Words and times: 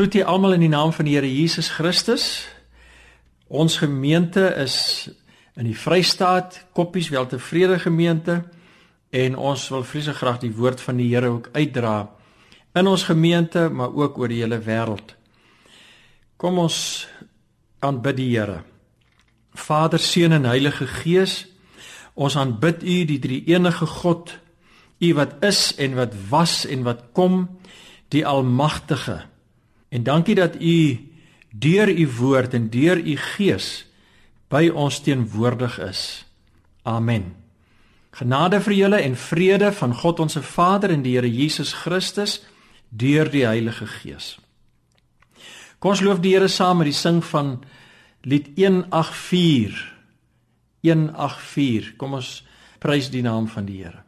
Groet 0.00 0.14
julle 0.16 0.30
almal 0.32 0.54
in 0.56 0.62
die 0.64 0.70
naam 0.72 0.94
van 0.96 1.04
die 1.04 1.12
Here 1.12 1.28
Jesus 1.28 1.66
Christus. 1.76 2.46
Ons 3.52 3.74
gemeente 3.82 4.46
is 4.56 5.10
in 5.60 5.66
die 5.68 5.76
Vrystaat, 5.76 6.56
Koppies 6.72 7.10
Weltevrede 7.12 7.76
gemeente 7.82 8.38
en 9.12 9.36
ons 9.36 9.66
wil 9.68 9.84
vreeslik 9.84 10.16
graag 10.22 10.38
die 10.40 10.54
woord 10.56 10.80
van 10.80 10.96
die 10.96 11.10
Here 11.10 11.28
ook 11.28 11.50
uitdra 11.52 12.08
in 12.80 12.88
ons 12.88 13.04
gemeente, 13.10 13.66
maar 13.68 13.92
ook 13.92 14.16
oor 14.16 14.32
die 14.32 14.40
hele 14.40 14.56
wêreld. 14.64 15.12
Kom 16.40 16.56
ons 16.64 17.04
aanbid 17.84 18.16
die 18.16 18.30
Here. 18.30 18.62
Vader, 19.52 20.00
Seun 20.00 20.32
en 20.32 20.48
Heilige 20.48 20.88
Gees, 20.88 21.42
ons 22.16 22.38
aanbid 22.40 22.80
U, 22.80 23.02
die 23.04 23.20
drie-enige 23.20 23.90
God, 24.00 24.32
U 24.96 25.12
wat 25.20 25.44
is 25.44 25.74
en 25.76 26.00
wat 26.00 26.16
was 26.32 26.62
en 26.64 26.88
wat 26.88 27.10
kom, 27.12 27.42
die 28.08 28.24
Almagtige. 28.24 29.26
En 29.90 30.02
dankie 30.06 30.34
dat 30.34 30.56
u 30.62 31.08
deur 31.50 31.90
u 31.90 32.06
woord 32.18 32.54
en 32.54 32.70
deur 32.70 32.98
u 32.98 33.16
gees 33.16 33.86
by 34.50 34.70
ons 34.74 35.00
teenwoordig 35.02 35.78
is. 35.82 36.24
Amen. 36.82 37.34
Genade 38.10 38.60
vir 38.62 38.74
julle 38.74 39.00
en 39.02 39.16
vrede 39.16 39.70
van 39.72 39.94
God 39.94 40.20
ons 40.20 40.32
se 40.34 40.42
Vader 40.42 40.90
en 40.90 41.02
die 41.02 41.14
Here 41.14 41.30
Jesus 41.30 41.72
Christus 41.82 42.40
deur 42.88 43.30
die 43.30 43.46
Heilige 43.46 43.86
Gees. 43.86 44.38
Kom 45.78 45.94
ons 45.94 46.02
loof 46.04 46.20
die 46.22 46.34
Here 46.34 46.48
saam 46.50 46.82
met 46.82 46.90
die 46.90 46.96
sing 46.96 47.22
van 47.24 47.58
lied 48.26 48.50
184. 48.58 49.78
184. 50.82 51.94
Kom 51.96 52.18
ons 52.18 52.40
prys 52.82 53.10
die 53.12 53.22
naam 53.22 53.48
van 53.48 53.66
die 53.68 53.82
Here. 53.84 54.02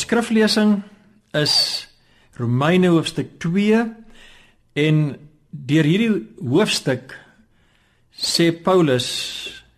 Ons 0.00 0.06
skriflesing 0.08 0.78
is 1.36 1.54
Romeine 2.38 2.88
hoofstuk 2.88 3.34
2 3.44 3.82
en 4.80 5.00
deur 5.52 5.88
hierdie 5.90 6.22
hoofstuk 6.40 7.12
sê 8.16 8.46
Paulus 8.64 9.10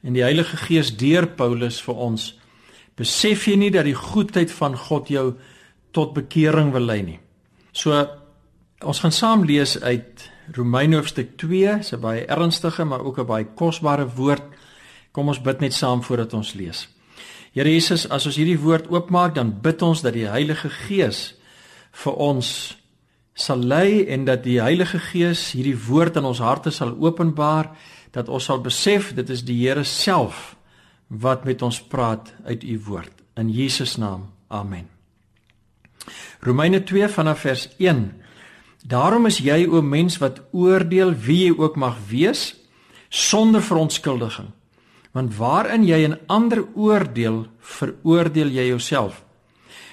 en 0.06 0.14
die 0.14 0.22
Heilige 0.22 0.60
Gees 0.60 0.92
deur 1.00 1.26
Paulus 1.26 1.80
vir 1.82 1.98
ons 2.06 2.28
besef 2.94 3.48
jy 3.50 3.56
nie 3.64 3.72
dat 3.74 3.88
die 3.90 3.98
goedheid 3.98 4.54
van 4.54 4.78
God 4.78 5.10
jou 5.10 5.26
tot 5.90 6.14
bekering 6.14 6.70
wil 6.70 6.86
lei 6.86 7.00
nie. 7.02 7.18
So 7.74 7.98
ons 8.78 9.02
gaan 9.02 9.18
saam 9.18 9.42
lees 9.42 9.74
uit 9.82 10.28
Romeine 10.54 11.02
hoofstuk 11.02 11.34
2, 11.34 11.80
'n 11.82 12.00
baie 12.00 12.28
ernstige 12.30 12.86
maar 12.86 13.02
ook 13.02 13.18
'n 13.18 13.26
baie 13.26 13.46
kosbare 13.58 14.06
woord. 14.06 14.46
Kom 15.10 15.26
ons 15.26 15.42
bid 15.42 15.60
net 15.60 15.74
saam 15.74 15.98
voordat 16.02 16.32
ons 16.32 16.54
lees. 16.54 16.86
Here 17.52 17.68
Jesus, 17.68 18.06
as 18.08 18.24
ons 18.24 18.38
hierdie 18.40 18.60
woord 18.60 18.86
oopmaak, 18.88 19.34
dan 19.36 19.50
bid 19.60 19.82
ons 19.84 20.00
dat 20.00 20.14
die 20.16 20.24
Heilige 20.24 20.70
Gees 20.72 21.34
vir 22.02 22.14
ons 22.16 22.48
sal 23.36 23.60
lei 23.60 24.06
en 24.08 24.24
dat 24.24 24.40
die 24.46 24.56
Heilige 24.60 25.00
Gees 25.10 25.50
hierdie 25.52 25.76
woord 25.76 26.16
in 26.16 26.28
ons 26.28 26.40
harte 26.40 26.72
sal 26.72 26.94
openbaar, 26.96 27.68
dat 28.16 28.30
ons 28.32 28.48
sal 28.48 28.62
besef 28.64 29.10
dit 29.16 29.28
is 29.28 29.44
die 29.44 29.58
Here 29.60 29.84
self 29.84 30.54
wat 31.12 31.44
met 31.44 31.60
ons 31.60 31.82
praat 31.92 32.32
uit 32.48 32.64
u 32.64 32.78
woord. 32.88 33.12
In 33.36 33.52
Jesus 33.52 33.98
naam. 34.00 34.30
Amen. 34.48 34.88
Romeine 36.40 36.80
2 36.84 37.08
vanaf 37.08 37.44
vers 37.44 37.68
1. 37.76 38.00
Daarom 38.88 39.28
is 39.28 39.42
jy 39.44 39.66
o 39.68 39.84
mens 39.84 40.16
wat 40.24 40.40
oordeel 40.56 41.12
wie 41.12 41.46
jy 41.46 41.52
ook 41.52 41.76
mag 41.76 42.00
wees 42.08 42.54
sonder 43.12 43.60
verontskuldiging 43.62 44.48
want 45.12 45.36
waarin 45.36 45.84
jy 45.84 46.08
'n 46.08 46.18
ander 46.26 46.64
oordeel, 46.74 47.46
veroordeel 47.58 48.48
jy 48.48 48.66
jouself. 48.66 49.24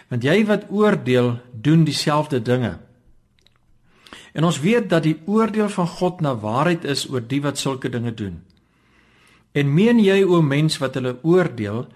Want 0.09 0.23
jy 0.23 0.45
wat 0.45 0.65
oordeel, 0.69 1.39
doen 1.51 1.83
dieselfde 1.83 2.41
dinge. 2.41 2.79
En 4.33 4.43
ons 4.43 4.59
weet 4.59 4.89
dat 4.89 5.03
die 5.03 5.19
oordeel 5.25 5.69
van 5.69 5.87
God 5.87 6.21
na 6.21 6.35
waarheid 6.35 6.85
is 6.85 7.09
oor 7.09 7.21
die 7.27 7.41
wat 7.41 7.57
sulke 7.57 7.89
dinge 7.89 8.13
doen. 8.13 8.43
En 9.51 9.73
meen 9.73 9.99
jy 9.99 10.23
o 10.23 10.41
mens 10.41 10.77
wat 10.77 10.93
hulle 10.93 11.17
oordeel, 11.21 11.87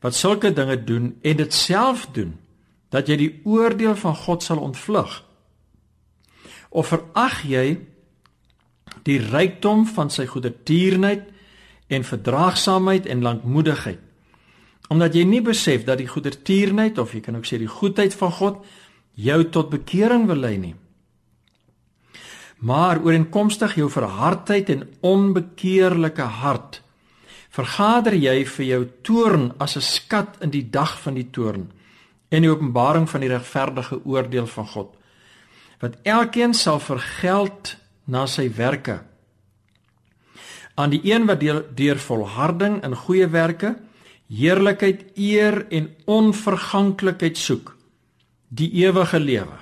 wat 0.00 0.14
sulke 0.14 0.52
dinge 0.52 0.84
doen 0.84 1.18
en 1.22 1.36
dit 1.36 1.54
self 1.54 2.08
doen, 2.12 2.36
dat 2.88 3.08
jy 3.08 3.16
die 3.16 3.40
oordeel 3.44 3.96
van 3.96 4.16
God 4.16 4.42
sal 4.42 4.58
ontvlug? 4.58 5.24
Of 6.68 6.86
verag 6.86 7.42
jy 7.42 7.78
die 9.02 9.18
rykdom 9.20 9.86
van 9.86 10.10
sy 10.10 10.26
goedertierenheid 10.26 11.33
en 11.94 12.04
verdraagsaamheid 12.04 13.06
en 13.06 13.22
lankmoedigheid. 13.22 14.00
Omdat 14.92 15.14
jy 15.16 15.24
nie 15.24 15.42
besef 15.42 15.84
dat 15.86 15.98
die 15.98 16.10
goedertierenheid 16.10 16.98
of 16.98 17.14
jy 17.14 17.22
kan 17.24 17.38
ook 17.38 17.48
sê 17.48 17.58
die 17.58 17.70
goedheid 17.70 18.14
van 18.14 18.32
God 18.36 18.64
jou 19.14 19.40
tot 19.54 19.70
bekering 19.72 20.26
wil 20.28 20.42
lei 20.44 20.56
nie. 20.58 20.74
Maar 22.64 23.00
ooreenkomstig 23.02 23.76
jou 23.78 23.88
verhardheid 23.90 24.70
en 24.74 24.88
onbekeerlike 25.00 26.26
hart 26.40 26.80
vergader 27.54 28.16
jy 28.18 28.42
vir 28.50 28.66
jou 28.66 28.82
toorn 29.06 29.52
as 29.58 29.76
'n 29.76 29.80
skat 29.80 30.36
in 30.40 30.50
die 30.50 30.70
dag 30.70 30.98
van 31.00 31.14
die 31.14 31.30
toorn 31.30 31.70
en 32.28 32.42
die 32.42 32.50
openbaring 32.50 33.08
van 33.10 33.20
die 33.20 33.30
regverdige 33.30 34.00
oordeel 34.04 34.46
van 34.46 34.66
God 34.66 34.94
wat 35.80 35.96
elkeen 36.02 36.54
sal 36.54 36.80
vergeld 36.80 37.76
na 38.04 38.26
sy 38.26 38.48
werke 38.56 39.02
aan 40.74 40.90
die 40.90 41.00
een 41.04 41.26
wat 41.26 41.40
deur, 41.40 41.64
deur 41.74 41.98
volharding 41.98 42.82
in 42.84 42.96
goeie 42.96 43.26
werke 43.26 43.76
heerlikheid, 44.32 45.04
eer 45.14 45.66
en 45.70 45.90
onverganklikheid 46.10 47.38
soek, 47.38 47.74
die 48.48 48.70
ewige 48.84 49.20
lewe. 49.20 49.58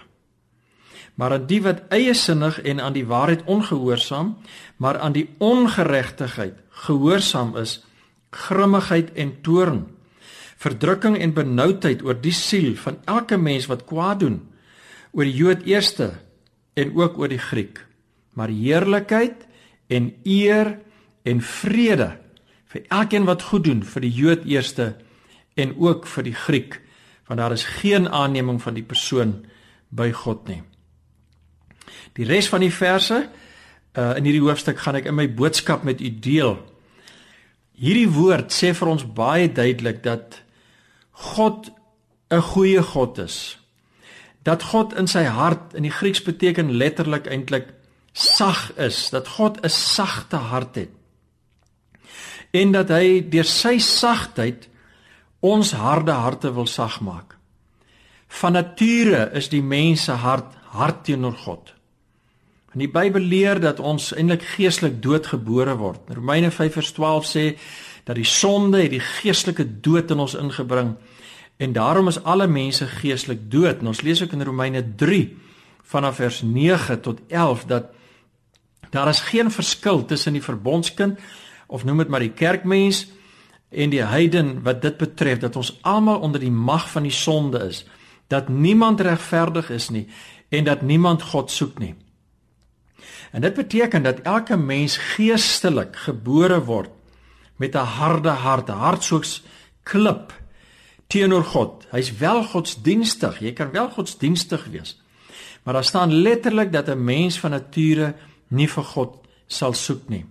Maar 1.18 1.36
aan 1.36 1.46
die 1.46 1.60
wat 1.62 1.82
eiesinnig 1.92 2.60
en 2.62 2.80
aan 2.80 2.94
die 2.96 3.06
waarheid 3.06 3.44
ongehoorsaam, 3.44 4.36
maar 4.76 4.98
aan 4.98 5.12
die 5.12 5.28
ongeregtigheid 5.38 6.56
gehoorsaam 6.86 7.56
is, 7.60 7.82
grimmigheid 8.30 9.12
en 9.12 9.34
toorn, 9.44 9.84
verdrukking 10.56 11.18
en 11.18 11.34
benoudheid 11.34 12.02
oor 12.06 12.16
die 12.16 12.32
siel 12.32 12.74
van 12.80 12.96
elke 13.04 13.36
mens 13.36 13.66
wat 13.68 13.84
kwaad 13.84 14.22
doen, 14.22 14.40
oor 15.12 15.28
die 15.28 15.36
Jood 15.36 15.66
eerste 15.68 16.12
en 16.78 16.94
ook 16.96 17.18
oor 17.18 17.28
die 17.28 17.42
Griek. 17.42 17.82
Maar 18.32 18.48
heerlikheid 18.48 19.44
en 19.92 20.14
eer 20.24 20.78
en 21.22 21.40
vrede 21.40 22.10
vir 22.72 22.86
elkeen 22.88 23.24
wat 23.28 23.42
goed 23.42 23.64
doen 23.64 23.82
vir 23.82 24.00
die 24.00 24.12
Jood 24.12 24.44
eerste 24.48 24.94
en 25.54 25.76
ook 25.78 26.06
vir 26.06 26.30
die 26.30 26.36
Griek 26.36 26.80
want 27.26 27.40
daar 27.40 27.52
is 27.52 27.64
geen 27.64 28.08
aanneming 28.08 28.62
van 28.62 28.74
die 28.74 28.84
persoon 28.84 29.46
by 29.88 30.10
God 30.12 30.48
nie. 30.48 30.60
Die 32.12 32.26
res 32.28 32.48
van 32.52 32.60
die 32.60 32.72
verse 32.72 33.22
uh, 33.22 34.12
in 34.18 34.26
hierdie 34.26 34.42
hoofstuk 34.42 34.80
gaan 34.82 34.98
ek 35.00 35.08
in 35.08 35.16
my 35.16 35.28
boodskap 35.32 35.84
met 35.88 36.00
u 36.00 36.10
deel. 36.24 36.56
Hierdie 37.78 38.10
woord 38.12 38.52
sê 38.52 38.72
vir 38.76 38.92
ons 38.92 39.06
baie 39.16 39.48
duidelik 39.48 40.02
dat 40.04 40.42
God 41.32 41.70
'n 42.30 42.40
goeie 42.52 42.82
God 42.82 43.18
is. 43.18 43.58
Dat 44.42 44.62
God 44.62 44.92
in 44.92 45.06
sy 45.06 45.24
hart 45.24 45.74
in 45.74 45.82
die 45.82 45.92
Grieks 45.92 46.22
beteken 46.22 46.72
letterlik 46.72 47.26
eintlik 47.26 47.72
sag 48.12 48.72
is, 48.76 49.10
dat 49.10 49.28
God 49.28 49.60
'n 49.64 49.68
sagte 49.68 50.36
hart 50.36 50.74
het. 50.74 51.01
En 52.52 52.72
dat 52.72 52.90
hy 52.92 53.22
deur 53.32 53.48
sy 53.48 53.78
sagtheid 53.80 54.68
ons 55.42 55.72
harde 55.74 56.12
harte 56.12 56.52
wil 56.54 56.68
sag 56.70 57.00
maak. 57.00 57.36
Van 58.40 58.54
nature 58.56 59.30
is 59.36 59.48
die 59.52 59.62
mens 59.62 60.04
se 60.08 60.12
hart 60.12 60.58
hard 60.72 61.02
teenoor 61.04 61.36
God. 61.36 61.72
En 62.72 62.80
die 62.80 62.88
Bybel 62.88 63.20
leer 63.28 63.60
dat 63.60 63.80
ons 63.80 64.12
eintlik 64.16 64.44
geestelik 64.54 65.02
doodgebore 65.04 65.74
word. 65.76 66.14
Romeine 66.16 66.50
5:12 66.50 67.26
sê 67.28 67.44
dat 68.04 68.16
die 68.16 68.24
sonde 68.24 68.80
het 68.82 68.90
die 68.90 69.04
geestelike 69.04 69.66
dood 69.80 70.10
in 70.10 70.18
ons 70.18 70.34
ingebring 70.34 70.94
en 71.56 71.72
daarom 71.72 72.08
is 72.08 72.22
alle 72.24 72.46
mense 72.46 72.86
geestelik 72.86 73.50
dood. 73.50 73.80
En 73.80 73.86
ons 73.86 74.00
lees 74.00 74.22
ook 74.22 74.32
in 74.32 74.42
Romeine 74.42 74.94
3 74.96 75.36
vanaf 75.82 76.16
vers 76.16 76.42
9 76.42 77.00
tot 77.00 77.20
11 77.28 77.64
dat 77.64 77.92
daar 78.90 79.08
is 79.08 79.20
geen 79.20 79.50
verskil 79.50 80.04
tussen 80.04 80.32
die 80.32 80.42
verbondskind 80.42 81.20
of 81.72 81.84
noem 81.88 82.02
dit 82.02 82.12
maar 82.12 82.24
die 82.24 82.36
kerkmens 82.36 83.06
en 83.72 83.92
die 83.92 84.04
heiden 84.04 84.58
wat 84.66 84.82
dit 84.84 84.96
betref 85.00 85.40
dat 85.40 85.56
ons 85.56 85.72
almal 85.88 86.20
onder 86.20 86.40
die 86.40 86.52
mag 86.52 86.90
van 86.92 87.06
die 87.08 87.14
sonde 87.16 87.64
is 87.70 87.84
dat 88.28 88.48
niemand 88.48 89.00
regverdig 89.00 89.70
is 89.72 89.88
nie 89.92 90.06
en 90.52 90.64
dat 90.68 90.82
niemand 90.84 91.22
God 91.32 91.50
soek 91.50 91.78
nie. 91.80 91.94
En 93.32 93.40
dit 93.40 93.54
beteken 93.54 94.02
dat 94.04 94.20
elke 94.28 94.56
mens 94.56 94.96
geestelik 95.16 95.96
gebore 95.96 96.60
word 96.64 96.90
met 97.56 97.74
'n 97.74 97.88
harde 97.96 98.28
hart, 98.28 98.68
'n 98.68 98.82
hart 98.84 99.02
soos 99.02 99.42
klip 99.82 100.32
teenoor 101.06 101.44
God. 101.44 101.86
Hy's 101.90 102.16
wel 102.16 102.44
godsdienstig. 102.44 103.38
Jy 103.38 103.52
kan 103.52 103.70
wel 103.70 103.90
godsdienstig 103.90 104.64
wees. 104.64 105.00
Maar 105.62 105.74
daar 105.74 105.84
staan 105.84 106.12
letterlik 106.12 106.72
dat 106.72 106.88
'n 106.88 107.04
mens 107.04 107.38
van 107.38 107.50
nature 107.50 108.14
nie 108.48 108.68
vir 108.68 108.84
God 108.84 109.16
sal 109.46 109.72
soek 109.72 110.08
nie. 110.08 110.24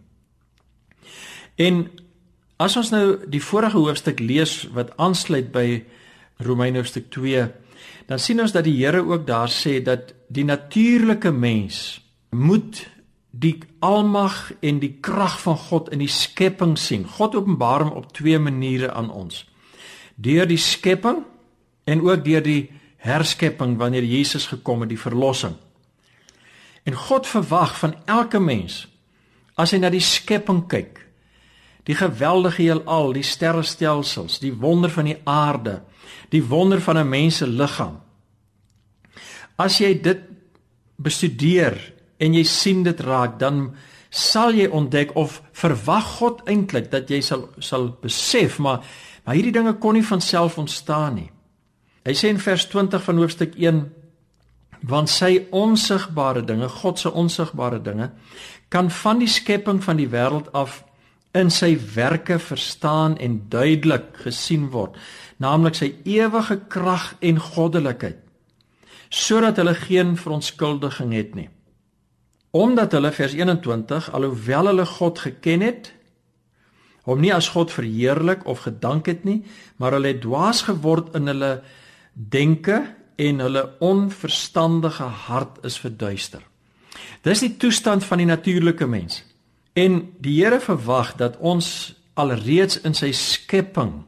En 1.56 1.88
as 2.62 2.78
ons 2.78 2.92
nou 2.94 3.06
die 3.32 3.42
vorige 3.44 3.78
hoofstuk 3.78 4.20
lees 4.20 4.68
wat 4.76 4.94
aansluit 5.02 5.52
by 5.52 5.84
Romeine 6.42 6.82
hoofstuk 6.82 7.10
2, 7.14 7.48
dan 8.10 8.20
sien 8.20 8.42
ons 8.42 8.54
dat 8.54 8.66
die 8.66 8.78
Here 8.78 9.02
ook 9.02 9.26
daar 9.28 9.50
sê 9.50 9.80
dat 9.84 10.14
die 10.30 10.46
natuurlike 10.46 11.32
mens 11.32 12.02
moet 12.32 12.86
die 13.32 13.58
almag 13.80 14.52
en 14.60 14.82
die 14.82 14.98
krag 15.04 15.38
van 15.42 15.58
God 15.58 15.90
in 15.96 16.04
die 16.04 16.12
skepping 16.12 16.76
sien. 16.80 17.08
God 17.08 17.36
openbaar 17.36 17.86
hom 17.86 17.96
op 17.96 18.12
twee 18.16 18.40
maniere 18.40 18.92
aan 18.92 19.10
ons. 19.10 19.46
Deur 20.16 20.48
die 20.48 20.60
skepping 20.60 21.24
en 21.88 22.04
ook 22.04 22.26
deur 22.26 22.44
die 22.44 22.70
herskepping 23.02 23.78
wanneer 23.80 24.06
Jesus 24.06 24.46
gekom 24.52 24.84
het, 24.84 24.92
die 24.92 25.00
verlossing. 25.00 25.56
En 26.84 26.98
God 26.98 27.28
verwag 27.28 27.78
van 27.80 27.96
elke 28.06 28.40
mens 28.40 28.86
as 29.56 29.74
hy 29.74 29.82
na 29.82 29.92
die 29.94 30.04
skepping 30.04 30.66
kyk, 30.70 31.00
die 31.84 31.96
geweldige 31.96 32.62
heelal, 32.62 33.14
die 33.14 33.26
sterrestelsels, 33.26 34.40
die 34.40 34.54
wonder 34.54 34.92
van 34.94 35.10
die 35.10 35.18
aarde, 35.24 35.82
die 36.30 36.44
wonder 36.44 36.82
van 36.82 36.98
'n 36.98 37.10
mens 37.10 37.38
se 37.38 37.48
liggaam. 37.48 38.02
As 39.58 39.78
jy 39.78 40.02
dit 40.02 40.20
bestudeer 40.96 41.94
en 42.18 42.34
jy 42.34 42.44
sien 42.44 42.84
dit 42.84 43.00
raak, 43.00 43.40
dan 43.40 43.76
sal 44.10 44.54
jy 44.54 44.68
ontdek 44.68 45.16
of 45.16 45.42
verwag 45.52 46.06
God 46.20 46.42
eintlik 46.46 46.92
dat 46.92 47.10
jy 47.10 47.22
sal 47.22 47.50
sal 47.60 47.98
besef, 48.02 48.60
maar 48.60 48.84
maar 49.24 49.36
hierdie 49.36 49.54
dinge 49.54 49.74
kon 49.74 49.94
nie 49.94 50.06
van 50.06 50.22
self 50.22 50.58
ontstaan 50.58 51.16
nie. 51.16 51.30
Hy 52.06 52.14
sê 52.18 52.32
in 52.34 52.40
vers 52.40 52.66
20 52.70 53.04
van 53.04 53.18
hoofstuk 53.18 53.56
1 53.56 53.82
want 54.90 55.10
sy 55.10 55.46
onsigbare 55.52 56.42
dinge, 56.42 56.68
God 56.70 57.00
se 57.00 57.12
onsigbare 57.12 57.82
dinge, 57.82 58.10
kan 58.70 58.90
van 58.90 59.20
die 59.22 59.30
skepping 59.30 59.84
van 59.84 60.00
die 60.00 60.10
wêreld 60.10 60.50
af 60.58 60.80
in 61.38 61.52
sy 61.54 61.76
werke 61.96 62.40
verstaan 62.40 63.18
en 63.18 63.40
duidelik 63.50 64.18
gesien 64.26 64.70
word, 64.74 64.98
naamlik 65.40 65.78
sy 65.80 65.94
ewige 66.04 66.60
krag 66.72 67.14
en 67.24 67.40
goddelikheid, 67.40 68.20
sodat 69.10 69.58
hulle 69.60 69.76
geen 69.76 70.18
verontskuldiging 70.20 71.16
het 71.16 71.34
nie. 71.36 71.50
Omdat 72.52 72.92
hulle 72.98 73.14
vers 73.16 73.34
21 73.34 74.12
alhoewel 74.12 74.72
hulle 74.74 74.86
God 74.86 75.20
geken 75.24 75.64
het 75.64 75.94
hom 77.08 77.22
nie 77.22 77.34
as 77.34 77.50
God 77.56 77.72
verheerlik 77.74 78.46
of 78.50 78.66
gedank 78.68 79.08
het 79.10 79.24
nie 79.26 79.42
maar 79.82 79.96
hulle 79.98 80.14
het 80.14 80.22
dwaas 80.26 80.66
geword 80.68 81.16
in 81.18 81.32
hulle 81.32 81.52
denke 82.14 82.82
en 83.22 83.42
hulle 83.44 83.64
onverstandige 83.86 85.08
hart 85.28 85.60
is 85.66 85.78
verduister. 85.80 86.42
Dis 87.22 87.44
die 87.44 87.54
toestand 87.58 88.06
van 88.06 88.22
die 88.22 88.30
natuurlike 88.30 88.88
mens 88.90 89.22
en 89.74 90.14
die 90.20 90.44
Here 90.44 90.60
verwag 90.60 91.16
dat 91.16 91.38
ons 91.38 91.94
alreeds 92.14 92.82
in 92.82 92.94
sy 92.94 93.12
skepping 93.12 94.04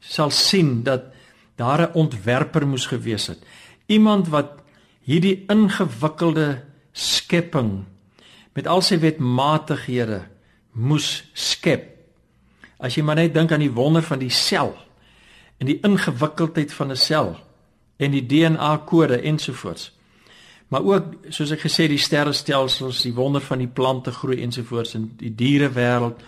sal 0.00 0.30
sien 0.30 0.82
dat 0.82 1.12
daar 1.56 1.80
'n 1.88 1.94
ontwerper 1.94 2.66
moes 2.66 2.86
gewees 2.86 3.26
het 3.26 3.44
iemand 3.86 4.28
wat 4.28 4.62
hierdie 5.02 5.44
ingewikkelde 5.50 6.62
skepping 6.92 7.84
met 8.54 8.66
al 8.66 8.82
sy 8.82 8.98
wetmatighede 8.98 10.24
moes 10.72 11.24
skep. 11.34 11.88
As 12.80 12.96
jy 12.96 13.04
maar 13.04 13.18
net 13.20 13.34
dink 13.34 13.52
aan 13.52 13.64
die 13.64 13.74
wonder 13.74 14.04
van 14.06 14.22
die 14.22 14.32
sel 14.32 14.74
en 15.60 15.68
die 15.68 15.80
ingewikkeldheid 15.84 16.72
van 16.72 16.90
'n 16.90 16.96
sel 16.96 17.36
en 17.98 18.10
die 18.10 18.26
DNA-kode 18.26 19.20
ensovoorts. 19.20 19.92
Maar 20.70 20.86
ook 20.86 21.32
soos 21.34 21.50
ek 21.54 21.64
gesê 21.66 21.88
die 21.90 21.98
sterrestelsels, 21.98 23.02
die 23.02 23.14
wonder 23.14 23.42
van 23.42 23.58
die 23.58 23.70
plante 23.70 24.12
groei 24.14 24.38
ensovoorts 24.44 24.94
en 24.98 25.08
die 25.18 25.32
dierewêreld, 25.34 26.22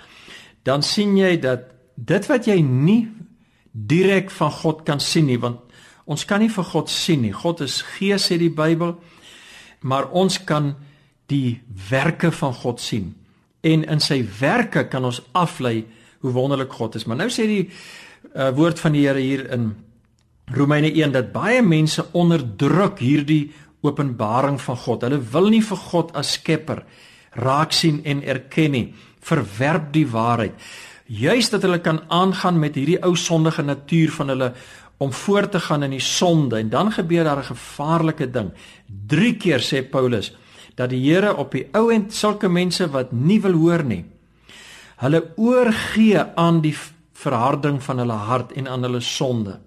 dan 0.67 0.83
sien 0.83 1.15
jy 1.19 1.37
dat 1.43 1.69
dit 1.95 2.27
wat 2.31 2.47
jy 2.51 2.59
nie 2.63 3.07
direk 3.73 4.31
van 4.35 4.51
God 4.53 4.83
kan 4.87 5.01
sien 5.01 5.29
nie, 5.31 5.39
want 5.39 5.63
ons 6.11 6.27
kan 6.27 6.43
nie 6.43 6.51
vir 6.51 6.67
God 6.67 6.91
sien 6.91 7.23
nie. 7.23 7.33
God 7.33 7.63
is 7.65 7.81
gees 7.95 8.27
sê 8.29 8.39
die 8.41 8.53
Bybel 8.53 8.97
maar 9.83 10.11
ons 10.11 10.39
kan 10.45 10.75
die 11.31 11.61
werke 11.91 12.33
van 12.33 12.55
God 12.55 12.81
sien 12.81 13.13
en 13.63 13.85
in 13.87 14.03
sy 14.03 14.23
werke 14.41 14.87
kan 14.91 15.05
ons 15.07 15.21
aflei 15.39 15.85
hoe 16.23 16.33
wonderlik 16.35 16.73
God 16.75 16.97
is. 16.99 17.07
Maar 17.07 17.21
nou 17.23 17.29
sê 17.31 17.47
die 17.47 17.63
uh, 17.69 18.51
woord 18.55 18.81
van 18.83 18.95
die 18.95 19.05
Here 19.07 19.23
hier 19.23 19.45
in 19.55 19.73
Romeine 20.55 20.91
1 20.91 21.15
dat 21.15 21.31
baie 21.35 21.63
mense 21.63 22.05
onderdruk 22.19 22.99
hierdie 23.03 23.53
openbaring 23.83 24.61
van 24.61 24.77
God. 24.77 25.03
Hulle 25.03 25.21
wil 25.33 25.51
nie 25.53 25.63
vir 25.63 25.81
God 25.91 26.13
as 26.19 26.37
skepper 26.39 26.85
raak 27.33 27.73
sien 27.73 28.03
en 28.05 28.23
erken 28.23 28.75
nie. 28.75 28.87
Verwerp 29.23 29.93
die 29.95 30.07
waarheid. 30.09 30.55
Juist 31.07 31.53
dat 31.53 31.63
hulle 31.67 31.81
kan 31.81 32.01
aangaan 32.09 32.59
met 32.61 32.77
hierdie 32.79 33.01
ou 33.05 33.15
sondige 33.17 33.63
natuur 33.63 34.13
van 34.17 34.33
hulle 34.33 34.53
om 35.03 35.13
voort 35.13 35.51
te 35.53 35.61
gaan 35.61 35.83
in 35.83 35.97
die 35.97 36.05
sonde 36.05 36.61
en 36.61 36.71
dan 36.71 36.93
gebeur 36.93 37.25
daar 37.25 37.43
'n 37.43 37.55
gevaarlike 37.55 38.31
ding. 38.31 38.53
3 39.07 39.37
keer 39.37 39.61
sê 39.61 39.83
Paulus 39.91 40.33
dat 40.75 40.91
die 40.91 41.03
Here 41.11 41.37
op 41.37 41.53
die 41.53 41.69
ou 41.73 41.91
end 41.93 42.13
sulke 42.13 42.49
mense 42.49 42.91
wat 42.91 43.13
nie 43.13 43.41
wil 43.41 43.53
hoor 43.53 43.85
nie. 43.85 44.05
Hulle 44.97 45.33
oorgee 45.37 46.25
aan 46.35 46.61
die 46.61 46.77
verharding 47.13 47.83
van 47.83 47.99
hulle 47.99 48.13
hart 48.13 48.53
en 48.53 48.69
aan 48.69 48.83
hulle 48.83 49.01
sonde. 49.01 49.59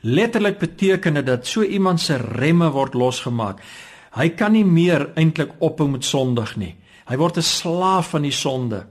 Letterlik 0.00 0.58
beteken 0.58 1.14
dit 1.14 1.26
dat 1.26 1.46
so 1.46 1.62
iemand 1.62 2.00
se 2.00 2.16
remme 2.16 2.70
word 2.70 2.94
losgemaak. 2.94 3.60
Hy 4.14 4.28
kan 4.28 4.52
nie 4.52 4.64
meer 4.64 5.10
eintlik 5.14 5.56
ophou 5.58 5.88
met 5.88 6.04
sondig 6.04 6.56
nie. 6.56 6.74
Hy 7.08 7.16
word 7.16 7.36
'n 7.38 7.42
slaaf 7.42 8.10
van 8.10 8.22
die 8.22 8.32
sonde. 8.32 8.86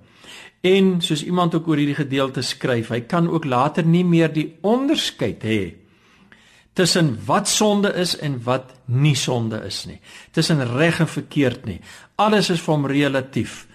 En 0.61 1.01
soos 1.01 1.23
iemand 1.23 1.55
ook 1.55 1.67
oor 1.67 1.77
hierdie 1.77 1.95
gedeelte 1.95 2.41
skryf, 2.41 2.89
hy 2.89 3.01
kan 3.01 3.29
ook 3.29 3.45
later 3.45 3.85
nie 3.85 4.03
meer 4.03 4.33
die 4.33 4.57
onderskeid 4.61 5.43
hê 5.43 5.73
tussen 6.77 7.17
wat 7.25 7.47
sonde 7.49 7.93
is 7.93 8.17
en 8.17 8.43
wat 8.43 8.73
nie 8.85 9.15
sonde 9.15 9.57
is 9.65 9.85
nie. 9.85 9.97
Tussen 10.31 10.61
reg 10.77 10.99
en 10.99 11.07
verkeerd 11.07 11.65
nie. 11.65 11.79
Alles 12.15 12.51
is 12.53 12.61
vir 12.61 12.73
hom 12.73 12.85
relatief. 12.85 13.65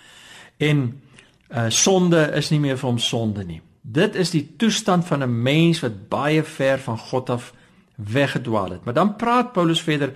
En 0.62 1.02
uh 1.50 1.66
sonde 1.68 2.30
is 2.38 2.50
nie 2.50 2.60
meer 2.60 2.78
vir 2.78 2.88
hom 2.88 2.98
sonde 2.98 3.44
nie. 3.44 3.60
Dit 3.82 4.14
is 4.14 4.30
die 4.30 4.54
toestand 4.56 5.04
van 5.06 5.22
'n 5.22 5.42
mens 5.42 5.80
wat 5.80 6.08
baie 6.08 6.42
ver 6.42 6.78
van 6.78 6.98
God 6.98 7.30
af 7.30 7.52
weggedwaal 7.94 8.70
het. 8.70 8.84
Maar 8.84 8.94
dan 8.94 9.16
praat 9.16 9.52
Paulus 9.52 9.82
verder 9.82 10.14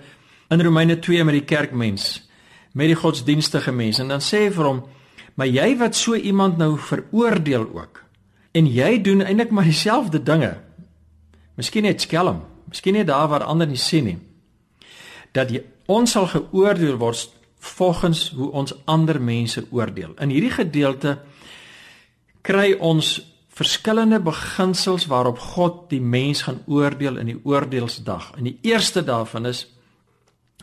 in 0.49 0.61
Romeine 0.61 0.99
2 0.99 1.23
met 1.23 1.33
die 1.33 1.43
kerkmens, 1.43 2.29
met 2.71 2.87
die 2.87 2.95
godsdienstige 2.95 3.71
mense 3.71 4.01
en 4.01 4.07
dan 4.07 4.21
sê 4.21 4.37
hy 4.37 4.51
vir 4.51 4.65
hom: 4.65 4.85
"Maar 5.33 5.47
jy 5.47 5.77
wat 5.77 5.95
so 5.95 6.15
iemand 6.15 6.57
nou 6.57 6.77
veroordeel 6.79 7.69
ook 7.73 8.07
en 8.57 8.67
jy 8.71 8.97
doen 9.01 9.21
eintlik 9.21 9.53
maar 9.53 9.67
dieselfde 9.67 10.21
dinge. 10.23 10.55
Miskien 11.57 11.85
net 11.87 12.01
skelm, 12.01 12.41
miskien 12.69 12.97
net 12.97 13.09
daar 13.09 13.29
waar 13.29 13.45
ander 13.45 13.67
nie 13.69 13.79
sien 13.81 14.07
nie. 14.09 14.17
Dat 15.35 15.51
jy 15.53 15.63
ons 15.85 16.11
sal 16.11 16.27
geoordeel 16.31 16.97
word 16.97 17.33
volgens 17.77 18.29
hoe 18.37 18.51
ons 18.51 18.73
ander 18.85 19.19
mense 19.21 19.63
oordeel. 19.71 20.13
In 20.21 20.33
hierdie 20.33 20.53
gedeelte 20.53 21.17
kry 22.45 22.73
ons 22.79 23.17
verskillende 23.57 24.19
beginsels 24.21 25.07
waarop 25.09 25.39
God 25.55 25.87
die 25.89 26.01
mens 26.01 26.43
gaan 26.45 26.61
oordeel 26.69 27.17
in 27.17 27.31
die 27.31 27.39
oordeelsdag. 27.43 28.31
En 28.37 28.45
die 28.49 28.59
eerste 28.61 29.03
daarvan 29.03 29.49
is 29.49 29.65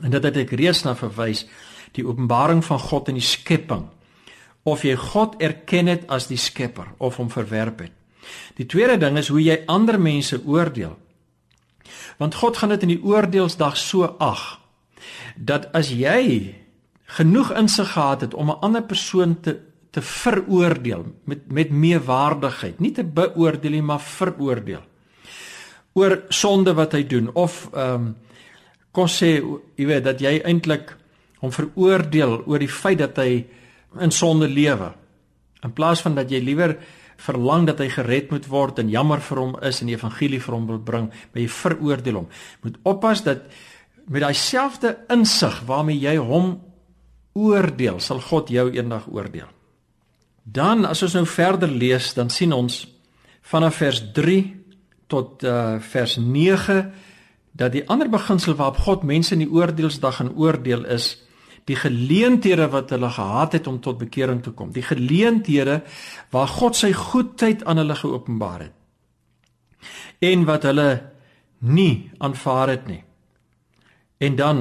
en 0.03 0.11
dit 0.11 0.23
het 0.27 0.37
ek 0.37 0.55
reeds 0.59 0.83
na 0.83 0.95
verwys, 0.99 1.45
die 1.95 2.07
openbaring 2.07 2.65
van 2.67 2.81
God 2.83 3.11
in 3.11 3.19
die 3.19 3.27
skepping. 3.27 3.87
Of 4.67 4.83
jy 4.87 4.97
God 4.99 5.37
erken 5.43 5.91
het 5.91 6.09
as 6.11 6.27
die 6.31 6.39
skepper 6.41 6.89
of 6.99 7.19
hom 7.21 7.31
verwerp 7.31 7.85
het. 7.85 7.95
Die 8.59 8.67
tweede 8.67 8.97
ding 8.99 9.19
is 9.21 9.29
hoe 9.29 9.43
jy 9.43 9.61
ander 9.71 10.01
mense 10.01 10.41
oordeel. 10.47 10.97
Want 12.19 12.39
God 12.41 12.59
gaan 12.59 12.73
dit 12.75 12.87
in 12.87 12.95
die 12.95 13.03
oordeelsdag 13.03 13.77
so 13.79 14.09
ag 14.19 14.61
dat 15.37 15.69
as 15.75 15.91
jy 15.91 16.55
genoeg 17.19 17.51
insig 17.59 17.91
gehad 17.93 18.23
het 18.25 18.35
om 18.35 18.51
'n 18.51 18.61
ander 18.61 18.83
persoon 18.83 19.41
te 19.41 19.61
te 19.95 20.03
veroordeel 20.03 21.07
met 21.31 21.47
met 21.55 21.71
meewaardigheid, 21.71 22.81
nie 22.83 22.93
te 22.93 23.05
beoordeel 23.05 23.79
nie, 23.79 23.87
maar 23.87 24.03
veroordeel 24.03 24.83
oor 25.95 26.17
sonde 26.35 26.75
wat 26.75 26.97
hy 26.99 27.05
doen 27.07 27.31
of 27.35 27.65
ehm 27.73 27.95
um, 27.95 28.13
kon 28.95 29.09
sê 29.11 29.41
jy 29.75 29.87
weet 29.89 30.05
dat 30.07 30.21
jy 30.23 30.37
eintlik 30.47 30.93
hom 31.43 31.51
veroordeel 31.51 32.45
oor 32.47 32.63
die 32.63 32.71
feit 32.71 33.01
dat 33.01 33.17
hy 33.19 33.41
in 33.99 34.13
sonde 34.15 34.47
lewe 34.47 34.93
in 35.67 35.73
plaas 35.75 36.03
van 36.05 36.15
dat 36.15 36.31
jy 36.31 36.39
liewer 36.45 36.77
verlang 37.25 37.67
dat 37.69 37.81
hy 37.83 37.89
gered 37.93 38.31
moet 38.35 38.47
word 38.51 38.81
en 38.83 38.93
jammer 38.93 39.23
vir 39.23 39.41
hom 39.41 39.57
is 39.65 39.81
en 39.81 39.91
die 39.91 39.97
evangelie 39.97 40.41
vir 40.43 40.57
hom 40.57 40.69
wil 40.69 40.81
bring, 40.83 41.09
maar 41.09 41.43
jy 41.43 41.49
veroordeel 41.51 42.21
hom. 42.21 42.29
Moet 42.67 42.79
oppas 42.91 43.25
dat 43.27 43.47
met 44.11 44.25
daai 44.25 44.37
selfde 44.37 44.97
insig 45.13 45.61
waarmee 45.69 46.01
jy 46.03 46.17
hom 46.21 46.57
oordeel, 47.35 48.01
sal 48.03 48.21
God 48.23 48.51
jou 48.53 48.69
eendag 48.75 49.07
oordeel. 49.11 49.54
Dan 50.45 50.85
as 50.85 51.03
ons 51.03 51.17
nou 51.17 51.25
verder 51.27 51.71
lees, 51.73 52.13
dan 52.15 52.31
sien 52.31 52.53
ons 52.53 52.85
vanaf 53.45 53.81
vers 53.81 54.03
3 54.13 54.39
tot 55.09 55.43
uh 55.45 55.81
vers 55.81 56.17
9 56.17 56.93
dat 57.53 57.73
die 57.73 57.85
ander 57.89 58.09
beginsel 58.11 58.57
waarop 58.59 58.81
God 58.83 59.03
mense 59.03 59.35
in 59.35 59.45
die 59.45 59.51
oordeelsdag 59.51 60.17
gaan 60.17 60.33
oordeel 60.37 60.85
is 60.85 61.25
die 61.65 61.77
geleenthede 61.77 62.67
wat 62.69 62.91
hulle 62.93 63.09
gehad 63.11 63.57
het 63.57 63.67
om 63.67 63.81
tot 63.81 63.99
bekering 63.99 64.43
te 64.45 64.53
kom. 64.53 64.73
Die 64.73 64.85
geleenthede 64.85 65.81
waar 66.35 66.49
God 66.49 66.77
sy 66.77 66.93
goedheid 66.93 67.65
aan 67.65 67.81
hulle 67.81 67.97
geopenbaar 67.97 68.67
het. 68.67 68.75
En 70.21 70.45
wat 70.45 70.67
hulle 70.69 70.89
nie 71.65 72.11
aanvaar 72.19 72.75
het 72.75 72.87
nie. 72.89 73.01
En 74.21 74.37
dan 74.37 74.61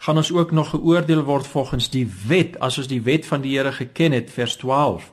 gaan 0.00 0.16
ons 0.16 0.32
ook 0.32 0.50
nog 0.50 0.70
geoordeel 0.72 1.22
word 1.28 1.46
volgens 1.46 1.90
die 1.92 2.06
wet 2.26 2.56
as 2.64 2.78
ons 2.80 2.88
die 2.88 3.02
wet 3.04 3.26
van 3.28 3.42
die 3.44 3.58
Here 3.58 3.72
geken 3.72 4.16
het 4.16 4.30
vers 4.32 4.56
12 4.56 5.10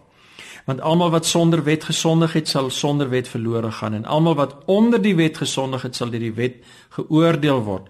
want 0.67 0.81
almal 0.83 1.11
wat 1.11 1.25
sonder 1.25 1.63
wet 1.63 1.85
gesondig 1.87 2.33
het 2.35 2.47
sal 2.51 2.69
sonder 2.69 3.07
wet 3.09 3.27
verlore 3.31 3.71
gaan. 3.71 3.93
En 3.93 4.05
almal 4.05 4.35
wat 4.35 4.55
onder 4.65 5.01
die 5.01 5.15
wet 5.15 5.37
gesondig 5.39 5.85
het 5.87 5.95
sal 5.95 6.09
deur 6.11 6.19
die 6.19 6.33
wet 6.35 6.57
geoordeel 6.97 7.61
word. 7.63 7.87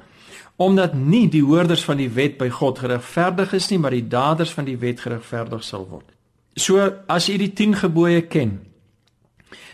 Omdat 0.62 0.94
nie 0.94 1.26
die 1.30 1.42
hoorders 1.42 1.82
van 1.84 1.98
die 1.98 2.10
wet 2.14 2.38
by 2.38 2.52
God 2.54 2.84
geregverdig 2.86 3.56
is 3.58 3.72
nie 3.74 3.80
maar 3.82 3.98
die 3.98 4.06
daders 4.08 4.54
van 4.54 4.70
die 4.70 4.78
wet 4.78 5.02
geregverdig 5.02 5.66
sal 5.66 5.88
word. 5.90 6.06
So 6.54 6.86
as 7.10 7.30
u 7.34 7.38
die 7.42 7.54
10 7.54 7.82
gebooie 7.82 8.22
ken 8.30 8.60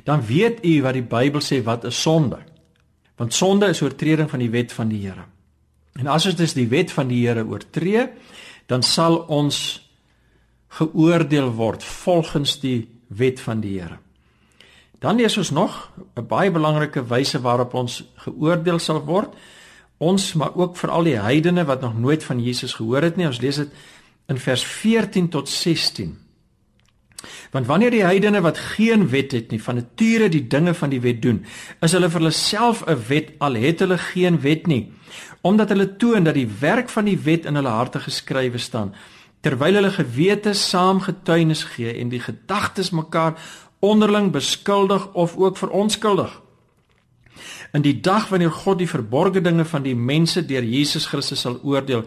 dan 0.07 0.23
weet 0.27 0.63
u 0.63 0.81
wat 0.87 0.95
die 0.95 1.03
Bybel 1.03 1.43
sê 1.43 1.59
wat 1.63 1.83
'n 1.85 1.91
sonde. 1.91 2.39
Want 3.15 3.33
sonde 3.33 3.67
is 3.67 3.81
oortreding 3.81 4.29
van 4.29 4.39
die 4.39 4.49
wet 4.49 4.71
van 4.71 4.87
die 4.87 5.03
Here 5.07 5.32
En 5.99 6.09
as 6.09 6.25
ons 6.25 6.37
dus 6.37 6.55
die 6.57 6.67
wet 6.71 6.91
van 6.91 7.07
die 7.11 7.21
Here 7.25 7.45
oortree, 7.45 8.07
dan 8.71 8.83
sal 8.83 9.19
ons 9.29 9.57
geoordeel 10.73 11.51
word 11.53 11.83
volgens 11.85 12.57
die 12.63 12.87
wet 13.13 13.41
van 13.43 13.61
die 13.61 13.77
Here. 13.77 13.99
Dan 15.03 15.19
lees 15.19 15.37
ons 15.37 15.51
nog 15.51 15.91
'n 16.15 16.27
baie 16.27 16.51
belangrike 16.51 17.03
wyse 17.07 17.41
waarop 17.41 17.73
ons 17.73 18.03
geoordeel 18.15 18.79
sal 18.79 19.03
word. 19.05 19.33
Ons 19.97 20.33
maar 20.33 20.55
ook 20.55 20.77
vir 20.77 20.89
al 20.89 21.03
die 21.03 21.19
heidene 21.19 21.65
wat 21.65 21.81
nog 21.81 21.97
nooit 21.99 22.23
van 22.23 22.43
Jesus 22.43 22.73
gehoor 22.73 23.01
het 23.01 23.15
nie. 23.15 23.27
Ons 23.27 23.41
lees 23.41 23.55
dit 23.55 23.69
in 24.27 24.37
vers 24.37 24.63
14 24.63 25.29
tot 25.29 25.49
16. 25.49 26.17
Want 27.51 27.65
wanneer 27.65 27.91
die 27.91 28.03
heidene 28.03 28.41
wat 28.41 28.57
geen 28.57 29.09
wet 29.09 29.31
het 29.31 29.51
nie 29.51 29.61
van 29.61 29.75
nature 29.75 30.29
die 30.29 30.47
dinge 30.47 30.73
van 30.73 30.89
die 30.89 31.01
wet 31.01 31.21
doen, 31.21 31.45
is 31.81 31.91
hulle 31.91 32.09
vir 32.09 32.19
hulle 32.19 32.31
self 32.31 32.83
'n 32.87 33.03
wet 33.07 33.31
al 33.37 33.53
het 33.53 33.79
hulle 33.79 33.97
geen 33.97 34.41
wet 34.41 34.67
nie 34.67 34.91
omdat 35.43 35.73
hulle 35.73 35.89
toon 35.99 36.23
dat 36.27 36.37
die 36.39 36.47
werk 36.59 36.89
van 36.89 37.09
die 37.09 37.19
wet 37.25 37.45
in 37.49 37.59
hulle 37.59 37.73
harte 37.75 37.99
geskrywe 38.03 38.61
staan 38.61 38.93
terwyl 39.43 39.75
hulle 39.79 39.91
gewete 39.91 40.53
saam 40.55 41.03
getuienis 41.03 41.65
gee 41.75 41.93
en 41.99 42.11
die 42.13 42.23
gedagtes 42.23 42.93
mekaar 42.95 43.35
onderling 43.83 44.31
beskuldig 44.31 45.09
of 45.13 45.35
ook 45.37 45.59
veronskuldig 45.59 46.39
in 47.73 47.83
die 47.83 47.95
dag 48.05 48.29
wanneer 48.29 48.53
God 48.53 48.79
die 48.79 48.89
verborgde 48.89 49.41
dinge 49.41 49.65
van 49.65 49.83
die 49.83 49.95
mense 49.97 50.45
deur 50.45 50.63
Jesus 50.63 51.07
Christus 51.09 51.41
sal 51.41 51.57
oordeel 51.63 52.03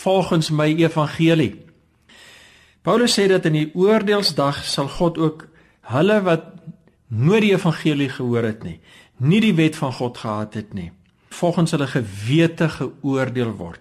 volgens 0.00 0.48
my 0.50 0.70
evangelie. 0.80 1.58
Paulus 2.82 3.18
sê 3.18 3.26
dat 3.28 3.44
in 3.44 3.58
die 3.58 3.70
oordeelsdag 3.76 4.62
sal 4.64 4.88
God 4.88 5.18
ook 5.20 5.44
hulle 5.92 6.16
wat 6.24 6.46
nooit 7.10 7.44
die 7.44 7.52
evangelie 7.52 8.08
gehoor 8.08 8.46
het 8.48 8.64
nie 8.64 8.78
nie 9.20 9.40
die 9.42 9.54
wet 9.58 9.76
van 9.76 9.92
God 9.92 10.18
gehad 10.22 10.54
het 10.56 10.72
nie 10.74 10.88
volgens 11.40 11.72
hulle 11.74 11.88
gewete 11.88 12.68
geoordeel 12.68 13.54
word. 13.56 13.80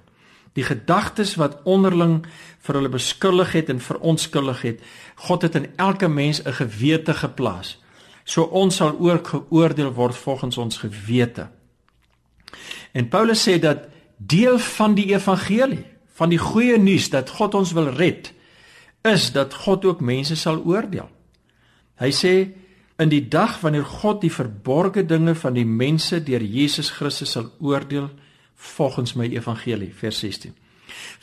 Die 0.58 0.66
gedagtes 0.66 1.36
wat 1.40 1.60
onderling 1.64 2.24
vir 2.66 2.80
hulle 2.80 2.92
beskuldig 2.92 3.54
het 3.56 3.70
en 3.70 3.84
veronskuldig 3.84 4.64
het, 4.66 4.82
God 5.28 5.46
het 5.46 5.56
in 5.60 5.70
elke 5.76 6.08
mens 6.08 6.42
'n 6.44 6.56
gewete 6.62 7.14
geplaas. 7.14 7.78
So 8.24 8.44
ons 8.44 8.76
sal 8.76 9.00
ook 9.00 9.28
geoordeel 9.28 9.94
word 9.94 10.16
volgens 10.16 10.58
ons 10.58 10.78
gewete. 10.78 11.50
En 12.92 13.08
Paulus 13.08 13.50
sê 13.50 13.60
dat 13.60 13.88
deel 14.18 14.60
van 14.60 14.94
die 14.94 15.14
evangelie, 15.14 15.86
van 16.14 16.30
die 16.30 16.38
goeie 16.38 16.78
nuus 16.78 17.10
dat 17.10 17.30
God 17.30 17.56
ons 17.56 17.72
wil 17.72 17.90
red, 17.90 18.34
is 19.02 19.32
dat 19.32 19.54
God 19.54 19.86
ook 19.86 20.02
mense 20.02 20.36
sal 20.36 20.64
oordeel. 20.66 21.10
Hy 21.96 22.12
sê 22.12 22.34
in 23.00 23.12
die 23.12 23.24
dag 23.32 23.60
wanneer 23.64 23.86
God 23.88 24.22
die 24.22 24.32
verborgde 24.32 25.06
dinge 25.08 25.36
van 25.36 25.56
die 25.56 25.66
mense 25.66 26.20
deur 26.24 26.44
Jesus 26.44 26.92
Christus 26.92 27.32
sal 27.38 27.48
oordeel 27.60 28.10
volgens 28.76 29.16
my 29.16 29.30
evangelie 29.32 29.94
vers 29.96 30.20
16. 30.20 30.52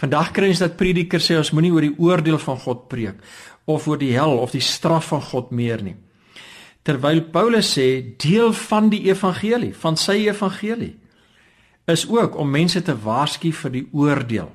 Vandag 0.00 0.32
kry 0.32 0.48
ons 0.54 0.62
dat 0.62 0.78
predikers 0.80 1.28
sê 1.28 1.36
ons 1.36 1.52
moenie 1.52 1.72
oor 1.74 1.84
die 1.84 1.96
oordeel 2.00 2.38
van 2.40 2.58
God 2.62 2.86
preek 2.88 3.20
of 3.68 3.88
oor 3.90 4.00
die 4.00 4.14
hel 4.14 4.38
of 4.40 4.54
die 4.54 4.64
straf 4.64 5.10
van 5.12 5.24
God 5.26 5.50
meer 5.52 5.82
nie. 5.84 5.96
Terwyl 6.86 7.24
Paulus 7.34 7.74
sê 7.76 8.14
deel 8.16 8.54
van 8.54 8.88
die 8.92 9.02
evangelie, 9.10 9.74
van 9.74 9.98
sy 10.00 10.22
evangelie 10.30 10.94
is 11.90 12.06
ook 12.08 12.38
om 12.38 12.48
mense 12.50 12.80
te 12.82 12.94
waarsku 12.98 13.52
vir 13.52 13.74
die 13.74 13.84
oordeel 13.92 14.48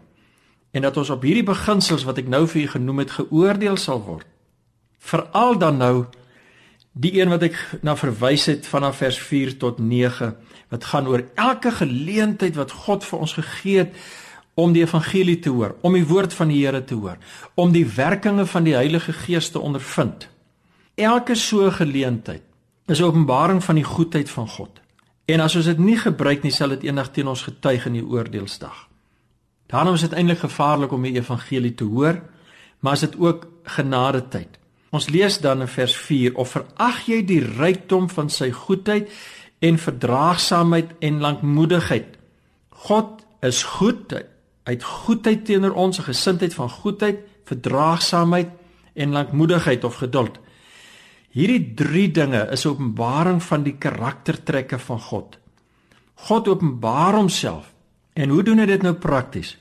en 0.72 0.88
dat 0.88 0.98
ons 0.98 1.12
op 1.12 1.24
hierdie 1.28 1.46
beginsels 1.46 2.06
wat 2.08 2.22
ek 2.24 2.32
nou 2.32 2.46
vir 2.48 2.64
u 2.64 2.68
genoem 2.74 3.04
het 3.04 3.14
geoordeel 3.20 3.78
sal 3.78 4.02
word. 4.06 4.28
Veral 5.04 5.58
dan 5.60 5.80
nou 5.82 5.96
Die 6.92 7.14
een 7.22 7.30
wat 7.32 7.44
ek 7.48 7.56
na 7.88 7.96
verwys 7.96 8.50
het 8.52 8.68
vanaf 8.68 8.98
vers 9.00 9.20
4 9.20 9.56
tot 9.58 9.80
9 9.80 10.34
wat 10.72 10.88
gaan 10.92 11.08
oor 11.08 11.24
elke 11.40 11.72
geleentheid 11.72 12.56
wat 12.56 12.72
God 12.72 13.06
vir 13.08 13.20
ons 13.20 13.34
gegee 13.40 13.78
het 13.86 13.96
om 14.60 14.74
die 14.76 14.84
evangelie 14.84 15.40
te 15.40 15.50
hoor, 15.50 15.78
om 15.82 15.96
die 15.96 16.06
woord 16.08 16.34
van 16.36 16.52
die 16.52 16.60
Here 16.60 16.84
te 16.84 16.96
hoor, 16.96 17.18
om 17.56 17.72
die 17.72 17.86
werkinge 17.88 18.46
van 18.46 18.68
die 18.68 18.76
Heilige 18.76 19.14
Gees 19.14 19.50
te 19.50 19.60
ondervind. 19.60 20.28
Elke 20.96 21.36
so 21.36 21.72
geleentheid 21.72 22.44
is 22.88 23.00
'n 23.00 23.04
openbaring 23.04 23.64
van 23.64 23.76
die 23.76 23.88
goedheid 23.88 24.30
van 24.30 24.48
God. 24.48 24.82
En 25.26 25.40
as 25.40 25.56
ons 25.56 25.66
dit 25.66 25.78
nie 25.78 25.98
gebruik 25.98 26.44
nie, 26.44 26.52
sal 26.52 26.70
dit 26.70 26.84
eendag 26.84 27.12
teen 27.12 27.28
ons 27.28 27.42
getuig 27.42 27.86
in 27.86 27.94
die 27.94 28.06
oordeelsdag. 28.06 28.88
Daarom 29.68 29.94
is 29.94 30.02
dit 30.02 30.14
eintlik 30.14 30.40
gevaarlik 30.40 30.92
om 30.92 31.02
die 31.02 31.16
evangelie 31.16 31.76
te 31.76 31.84
hoor, 31.84 32.22
maar 32.80 32.94
is 32.94 33.00
dit 33.00 33.20
ook 33.20 33.48
genade 33.64 34.28
tyd. 34.28 34.61
Ons 34.92 35.08
lees 35.10 35.40
dan 35.40 35.64
in 35.64 35.72
vers 35.72 35.96
4: 35.96 36.36
"Of 36.36 36.52
verag 36.52 37.06
jy 37.08 37.22
die 37.26 37.40
rykdom 37.40 38.10
van 38.10 38.30
sy 38.30 38.52
goedheid 38.52 39.10
en 39.60 39.78
verdraagsaamheid 39.78 40.92
en 41.00 41.20
lankmoedigheid? 41.20 42.18
God 42.70 43.26
is 43.42 43.64
goed. 43.64 44.14
Hy 44.66 44.74
het 44.76 44.84
goedheid 44.84 45.46
teenoor 45.46 45.74
ons, 45.74 46.00
'n 46.00 46.04
gesindheid 46.04 46.54
van 46.54 46.70
goedheid, 46.70 47.20
verdraagsaamheid 47.46 48.50
en 48.94 49.12
lankmoedigheid 49.12 49.84
of 49.84 49.96
geduld." 49.96 50.40
Hierdie 51.32 51.74
3 51.74 52.12
dinge 52.12 52.48
is 52.52 52.66
'n 52.66 52.70
openbaring 52.70 53.44
van 53.44 53.64
die 53.64 53.78
karaktertrekke 53.78 54.80
van 54.80 55.00
God. 55.00 55.38
God 56.14 56.48
openbaar 56.48 57.14
homself. 57.14 57.74
En 58.14 58.30
hoe 58.30 58.44
doen 58.44 58.58
hy 58.58 58.66
dit 58.66 58.82
nou 58.82 58.94
prakties? 58.94 59.58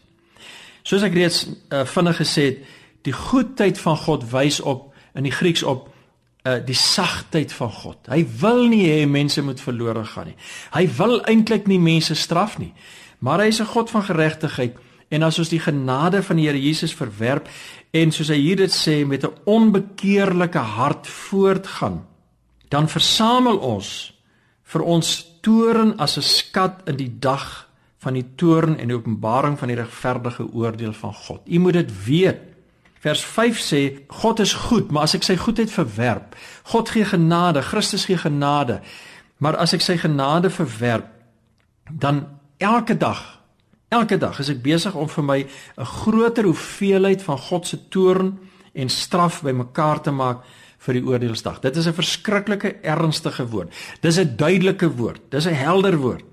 Soos 0.83 1.03
ek 1.03 1.15
reeds 1.15 1.47
uh, 1.47 1.85
vinnig 1.85 2.17
gesê 2.17 2.43
het, 2.43 2.59
die 3.03 3.13
goedheid 3.13 3.79
van 3.79 3.97
God 3.97 4.31
wys 4.31 4.61
op 4.61 4.90
in 5.15 5.23
die 5.23 5.35
Grieks 5.35 5.63
op 5.63 5.89
uh, 6.45 6.59
die 6.65 6.77
sagtheid 6.77 7.53
van 7.53 7.71
God. 7.71 8.09
Hy 8.09 8.25
wil 8.41 8.67
nie 8.69 8.85
hê 8.89 9.07
mense 9.09 9.43
moet 9.43 9.61
verlore 9.61 10.05
gaan 10.05 10.31
nie. 10.33 10.37
Hy 10.73 10.87
wil 10.99 11.21
eintlik 11.29 11.67
nie 11.67 11.81
mense 11.81 12.15
straf 12.15 12.59
nie. 12.59 12.73
Maar 13.21 13.45
hy 13.45 13.51
is 13.53 13.61
'n 13.61 13.73
God 13.73 13.91
van 13.91 14.03
geregtigheid 14.03 14.77
en 15.11 15.23
as 15.23 15.39
ons 15.39 15.49
die 15.49 15.61
genade 15.61 16.23
van 16.23 16.37
die 16.37 16.47
Here 16.47 16.61
Jesus 16.61 16.95
verwerp 16.95 17.49
en 17.93 18.13
soos 18.13 18.29
hy 18.29 18.39
hier 18.39 18.57
dit 18.57 18.71
sê 18.71 19.07
met 19.07 19.25
'n 19.25 19.35
onbekeerlike 19.45 20.59
hart 20.59 21.07
voortgaan, 21.07 22.07
dan 22.69 22.89
versamel 22.89 23.59
ons 23.59 24.13
vir 24.63 24.83
ons 24.83 25.27
toorn 25.43 25.99
as 25.99 26.17
'n 26.17 26.23
skat 26.23 26.83
in 26.87 26.97
die 26.97 27.19
dag 27.19 27.69
van 27.99 28.15
die 28.15 28.27
toorn 28.37 28.79
en 28.79 28.89
die 28.89 28.97
openbaring 28.97 29.59
van 29.59 29.69
die 29.69 29.77
regverdige 29.77 30.47
oordeel 30.53 30.93
van 30.93 31.15
God. 31.15 31.41
U 31.45 31.59
moet 31.59 31.73
dit 31.73 32.05
weet. 32.05 32.50
Vers 33.01 33.23
5 33.25 33.61
sê 33.65 33.83
God 34.21 34.43
is 34.45 34.53
goed, 34.53 34.91
maar 34.93 35.09
as 35.09 35.17
ek 35.17 35.25
sy 35.25 35.39
goedheid 35.41 35.73
verwerp, 35.73 36.37
God 36.69 36.93
gee 36.93 37.07
genade, 37.09 37.63
Christus 37.65 38.05
gee 38.05 38.21
genade. 38.21 38.81
Maar 39.41 39.57
as 39.57 39.73
ek 39.73 39.85
sy 39.85 39.97
genade 39.97 40.51
verwerp, 40.53 41.09
dan 41.91 42.27
elke 42.61 42.97
dag, 43.01 43.23
elke 43.89 44.19
dag 44.21 44.37
is 44.43 44.53
ek 44.53 44.61
besig 44.63 44.95
om 44.95 45.09
vir 45.09 45.25
my 45.25 45.41
'n 45.41 45.85
groter 45.85 46.45
hoeveelheid 46.45 47.23
van 47.23 47.39
God 47.39 47.67
se 47.67 47.79
toorn 47.89 48.39
en 48.75 48.89
straf 48.89 49.43
bymekaar 49.43 50.03
te 50.03 50.11
maak 50.11 50.45
vir 50.79 50.95
die 50.95 51.05
oordeelsdag. 51.05 51.61
Dit 51.61 51.77
is 51.77 51.87
'n 51.87 51.97
verskriklike 51.97 52.81
ernstige 52.83 53.49
woord. 53.49 53.73
Dis 54.01 54.19
'n 54.19 54.37
duidelike 54.37 54.97
woord. 54.97 55.21
Dis 55.31 55.47
'n 55.47 55.55
helder 55.55 55.97
woord. 55.97 56.25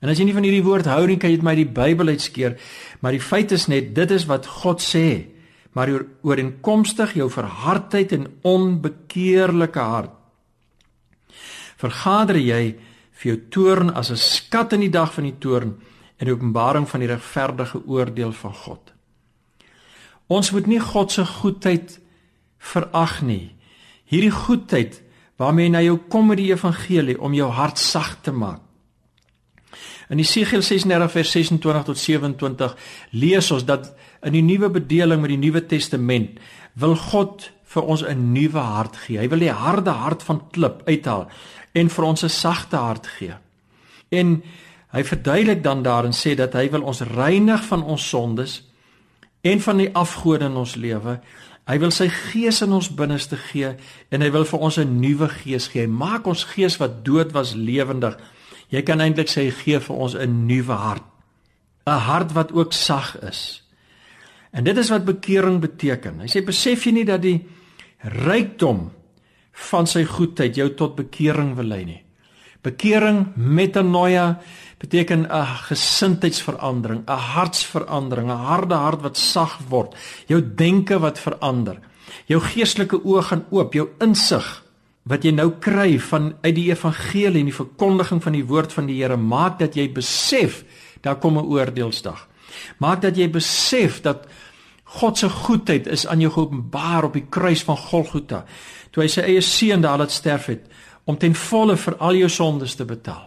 En 0.00 0.08
as 0.08 0.18
jy 0.18 0.24
nie 0.24 0.34
van 0.34 0.42
hierdie 0.42 0.62
woord 0.62 0.84
hou 0.84 1.06
nie, 1.06 1.16
kan 1.16 1.30
jy 1.30 1.36
dit 1.36 1.44
my 1.44 1.54
die 1.54 1.66
Bybel 1.66 2.08
uitskeer, 2.08 2.56
maar 3.00 3.12
die 3.12 3.20
feit 3.20 3.52
is 3.52 3.66
net 3.66 3.94
dit 3.94 4.10
is 4.10 4.26
wat 4.26 4.46
God 4.46 4.80
sê 4.80 5.26
maar 5.72 5.90
ooreenkomstig 6.22 7.14
jou 7.14 7.28
verhardheid 7.30 8.12
en 8.12 8.26
onbekeerlike 8.42 9.80
hart. 9.80 10.14
Vergader 11.78 12.38
jy 12.40 12.78
vir 13.18 13.32
jou 13.32 13.38
toorn 13.50 13.94
as 13.94 14.10
'n 14.10 14.16
skat 14.16 14.72
in 14.72 14.80
die 14.80 14.90
dag 14.90 15.12
van 15.14 15.24
die 15.24 15.38
toorn 15.38 15.76
en 16.18 16.26
die 16.26 16.34
openbaring 16.34 16.88
van 16.88 17.00
die 17.00 17.08
regverdige 17.08 17.82
oordeel 17.86 18.32
van 18.32 18.54
God. 18.54 18.92
Ons 20.26 20.50
moet 20.50 20.66
nie 20.66 20.80
God 20.80 21.12
se 21.12 21.24
goedheid 21.24 22.00
verag 22.58 23.22
nie. 23.22 23.54
Hierdie 24.04 24.34
goedheid 24.34 25.02
waarmee 25.36 25.70
hy 25.70 25.84
jou 25.86 25.98
kom 26.10 26.26
met 26.26 26.38
die 26.38 26.50
evangelie 26.52 27.20
om 27.20 27.34
jou 27.34 27.50
hart 27.50 27.78
sag 27.78 28.16
te 28.22 28.32
maak. 28.32 28.60
In 30.08 30.18
Jesegiel 30.18 30.62
36 30.62 31.12
vers 31.12 31.30
26 31.30 31.84
tot 31.84 31.98
27 31.98 32.76
lees 33.10 33.50
ons 33.50 33.64
dat 33.64 33.90
in 34.22 34.32
die 34.32 34.42
nuwe 34.42 34.70
bedeling 34.70 35.20
met 35.20 35.30
die 35.30 35.40
Nuwe 35.40 35.66
Testament 35.66 36.38
wil 36.78 36.96
God 36.96 37.50
vir 37.68 37.82
ons 37.82 38.02
'n 38.02 38.32
nuwe 38.32 38.58
hart 38.58 38.96
gee. 38.96 39.18
Hy 39.18 39.28
wil 39.28 39.38
die 39.38 39.52
harde 39.52 39.90
hart 39.90 40.22
van 40.22 40.42
klip 40.50 40.82
uithaal 40.86 41.28
en 41.74 41.88
vir 41.88 42.04
ons 42.04 42.24
'n 42.24 42.28
sagte 42.28 42.76
hart 42.76 43.06
gee. 43.06 43.34
En 44.08 44.42
hy 44.92 45.04
verduidelik 45.04 45.62
dan 45.62 45.82
daarin 45.82 46.12
sê 46.12 46.34
dat 46.34 46.52
hy 46.52 46.70
wil 46.70 46.82
ons 46.82 47.00
reinig 47.00 47.64
van 47.64 47.82
ons 47.82 48.08
sondes 48.08 48.62
en 49.40 49.60
van 49.60 49.76
die 49.76 49.94
afgode 49.94 50.44
in 50.44 50.56
ons 50.56 50.74
lewe. 50.74 51.20
Hy 51.68 51.78
wil 51.78 51.90
sy 51.90 52.08
gees 52.08 52.62
in 52.62 52.72
ons 52.72 52.88
binneste 52.88 53.36
gee 53.36 53.74
en 54.10 54.20
hy 54.20 54.30
wil 54.30 54.44
vir 54.44 54.58
ons 54.58 54.78
'n 54.78 55.00
nuwe 55.00 55.28
gees 55.28 55.68
gee. 55.68 55.82
Hy 55.82 55.88
maak 55.88 56.26
ons 56.26 56.44
gees 56.44 56.76
wat 56.76 57.04
dood 57.04 57.32
was 57.32 57.54
lewendig. 57.54 58.16
Jy 58.68 58.82
kan 58.82 59.00
eintlik 59.00 59.28
sê 59.28 59.44
hy 59.44 59.50
gee 59.50 59.80
vir 59.80 59.96
ons 59.96 60.14
'n 60.14 60.46
nuwe 60.46 60.72
hart. 60.72 61.04
'n 61.86 61.98
Hart 61.98 62.32
wat 62.32 62.52
ook 62.52 62.72
sag 62.72 63.20
is. 63.20 63.67
En 64.58 64.66
dit 64.66 64.76
is 64.76 64.90
wat 64.90 65.06
bekering 65.06 65.60
beteken. 65.62 66.18
Hy 66.24 66.28
sê 66.30 66.42
besef 66.42 66.86
jy 66.86 66.96
nie 66.96 67.06
dat 67.06 67.22
die 67.22 67.38
rykdom 68.26 68.88
van 69.70 69.86
sy 69.90 70.02
goedheid 70.06 70.58
jou 70.58 70.72
tot 70.78 70.96
bekering 70.98 71.54
wil 71.58 71.70
lei 71.70 71.84
nie. 71.86 72.00
Bekering 72.66 73.36
metanoia 73.36 74.40
beteken 74.82 75.26
'n 75.30 75.46
gesindheidsverandering, 75.68 77.04
'n 77.06 77.22
hartsverandering, 77.34 78.30
'n 78.30 78.44
harde 78.50 78.74
hart 78.74 79.02
wat 79.02 79.16
sag 79.16 79.58
word, 79.68 79.94
jou 80.26 80.40
denke 80.42 80.98
wat 80.98 81.18
verander. 81.18 81.78
Jou 82.26 82.40
geestelike 82.40 82.98
oë 83.04 83.22
gaan 83.22 83.44
oop, 83.50 83.74
jou 83.74 83.88
insig 84.00 84.64
wat 85.04 85.24
jy 85.24 85.30
nou 85.30 85.50
kry 85.60 85.98
van 85.98 86.34
uit 86.42 86.54
die 86.54 86.70
evangelie 86.70 87.40
en 87.40 87.50
die 87.50 87.62
verkondiging 87.64 88.22
van 88.22 88.32
die 88.32 88.44
woord 88.44 88.72
van 88.72 88.86
die 88.86 89.02
Here 89.02 89.16
maak 89.16 89.58
dat 89.58 89.74
jy 89.74 89.92
besef 89.92 90.64
daar 91.02 91.16
kom 91.16 91.38
'n 91.38 91.46
oordeelsdag. 91.46 92.28
Maak 92.78 93.02
dat 93.02 93.16
jy 93.16 93.30
besef 93.30 94.02
dat 94.02 94.26
God 94.88 95.18
se 95.18 95.28
goedheid 95.28 95.86
is 95.86 96.06
aan 96.06 96.20
jou 96.24 96.30
geopenbaar 96.32 97.04
op 97.10 97.16
die 97.18 97.26
kruis 97.28 97.62
van 97.66 97.76
Golgotha 97.76 98.44
toe 98.90 99.02
hy 99.04 99.08
sy 99.12 99.24
eie 99.28 99.42
seun 99.44 99.84
daar 99.84 100.00
laat 100.00 100.14
sterf 100.14 100.48
het 100.48 100.64
om 101.08 101.18
ten 101.20 101.34
volle 101.36 101.76
vir 101.76 101.96
al 102.04 102.16
jou 102.16 102.28
sondes 102.28 102.74
te 102.76 102.84
betaal. 102.88 103.26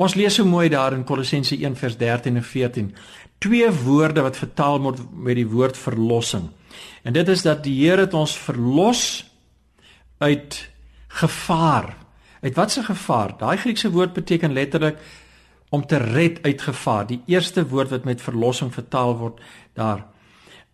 Ons 0.00 0.16
lees 0.16 0.34
so 0.34 0.48
mooi 0.48 0.68
daar 0.72 0.94
in 0.96 1.04
Kolossense 1.04 1.56
1 1.56 1.76
vers 1.76 1.96
13 2.00 2.40
en 2.40 2.44
14 2.44 2.94
twee 3.40 3.68
woorde 3.84 4.24
wat 4.24 4.36
vertaal 4.36 4.80
word 4.84 5.00
met 5.12 5.38
die 5.38 5.48
woord 5.48 5.76
verlossing. 5.80 6.50
En 7.04 7.16
dit 7.16 7.28
is 7.28 7.42
dat 7.42 7.64
die 7.64 7.76
Here 7.80 8.04
het 8.04 8.14
ons 8.14 8.36
verlos 8.36 9.24
uit 10.20 10.58
gevaar. 11.20 11.94
Uit 12.40 12.56
watse 12.56 12.84
gevaar? 12.84 13.34
Daai 13.40 13.56
Griekse 13.56 13.90
woord 13.90 14.12
beteken 14.12 14.52
letterlik 14.52 15.00
om 15.70 15.86
te 15.86 15.96
red 15.96 16.42
uit 16.42 16.62
gevaar. 16.62 17.06
Die 17.06 17.22
eerste 17.26 17.64
woord 17.68 17.90
wat 17.90 18.04
met 18.04 18.22
verlossing 18.22 18.72
vertaal 18.74 19.16
word 19.16 19.40
daar 19.74 20.04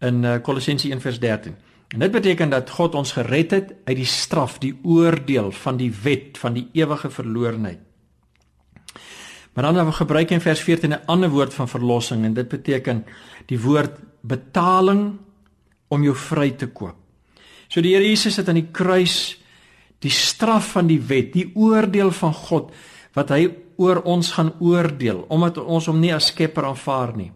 in 0.01 0.25
uh, 0.25 0.37
Kolossense 0.43 0.89
1:13. 0.89 1.57
En 1.89 1.99
dit 1.99 2.11
beteken 2.11 2.51
dat 2.51 2.71
God 2.71 2.95
ons 2.95 3.13
gered 3.13 3.51
het 3.51 3.75
uit 3.85 3.97
die 3.97 4.09
straf, 4.09 4.59
die 4.59 4.75
oordeel 4.83 5.53
van 5.53 5.77
die 5.77 5.93
wet 6.03 6.39
van 6.39 6.57
die 6.57 6.69
ewige 6.73 7.11
verlorenheid. 7.11 7.79
Maar 9.55 9.73
dan 9.73 9.93
gebruik 9.93 10.29
hy 10.29 10.37
in 10.37 10.45
vers 10.45 10.61
14 10.61 10.91
'n 10.91 11.07
ander 11.07 11.31
woord 11.31 11.55
van 11.55 11.69
verlossing 11.69 12.25
en 12.25 12.35
dit 12.35 12.49
beteken 12.49 13.05
die 13.47 13.61
woord 13.61 13.97
betaling 14.21 15.17
om 15.89 16.03
jou 16.03 16.15
vry 16.15 16.51
te 16.51 16.67
koop. 16.67 16.97
So 17.69 17.81
die 17.81 17.95
Here 17.95 18.05
Jesus 18.05 18.37
het 18.37 18.49
aan 18.49 18.61
die 18.61 18.71
kruis 18.73 19.39
die 19.99 20.11
straf 20.11 20.73
van 20.77 20.87
die 20.87 21.01
wet, 21.01 21.33
die 21.33 21.51
oordeel 21.55 22.11
van 22.11 22.35
God 22.35 22.75
wat 23.15 23.31
hy 23.31 23.49
oor 23.77 24.03
ons 24.05 24.33
gaan 24.37 24.53
oordeel 24.61 25.25
omdat 25.29 25.59
ons 25.59 25.87
hom 25.87 26.01
nie 26.01 26.15
as 26.15 26.27
skepper 26.27 26.65
aanvaar 26.65 27.17
nie. 27.17 27.33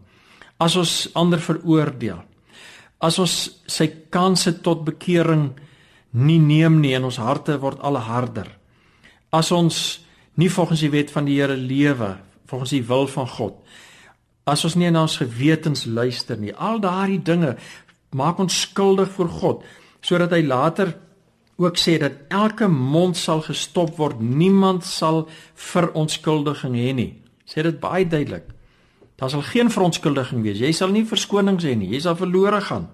As 0.57 0.75
ons 0.75 1.09
ander 1.17 1.39
veroordeel. 1.41 2.21
As 3.01 3.17
ons 3.21 3.35
sy 3.65 3.87
kanse 4.13 4.59
tot 4.61 4.85
bekering 4.85 5.49
nie 6.11 6.39
neem 6.39 6.79
nie 6.81 6.93
en 6.97 7.07
ons 7.09 7.19
harte 7.21 7.57
word 7.61 7.81
al 7.81 7.97
harder. 8.05 8.47
As 9.33 9.51
ons 9.55 10.01
nie 10.37 10.49
volgens 10.51 10.83
die 10.83 10.91
wet 10.93 11.11
van 11.13 11.25
die 11.25 11.39
Here 11.39 11.57
lewe, 11.57 12.15
volgens 12.47 12.73
die 12.75 12.83
wil 12.85 13.07
van 13.07 13.27
God. 13.27 13.55
As 14.45 14.65
ons 14.67 14.75
nie 14.75 14.89
na 14.91 15.05
ons 15.05 15.19
gewetens 15.21 15.85
luister 15.85 16.37
nie. 16.37 16.53
Al 16.53 16.81
daardie 16.83 17.21
dinge 17.23 17.55
maak 18.17 18.41
ons 18.43 18.61
skuldig 18.67 19.11
voor 19.15 19.31
God 19.41 19.69
sodat 20.01 20.31
hy 20.33 20.41
later 20.41 20.95
ook 21.61 21.77
sê 21.77 21.99
dat 22.01 22.25
elke 22.33 22.65
mond 22.67 23.17
sal 23.17 23.43
gestop 23.45 23.99
word, 23.99 24.17
niemand 24.17 24.85
sal 24.87 25.27
verontskuldiging 25.53 26.73
hê 26.73 26.93
nie. 26.97 27.11
Sê 27.45 27.61
dit 27.61 27.77
baie 27.77 28.07
duidelik. 28.09 28.47
Daar 29.21 29.29
sal 29.29 29.43
geen 29.45 29.69
verontskuldiging 29.69 30.41
wees. 30.41 30.59
Jy 30.63 30.71
sal 30.73 30.89
nie 30.89 31.05
verskonings 31.05 31.65
hê 31.67 31.75
nie. 31.77 31.91
Jy 31.93 32.01
sal 32.07 32.17
verlore 32.17 32.61
gaan. 32.65 32.89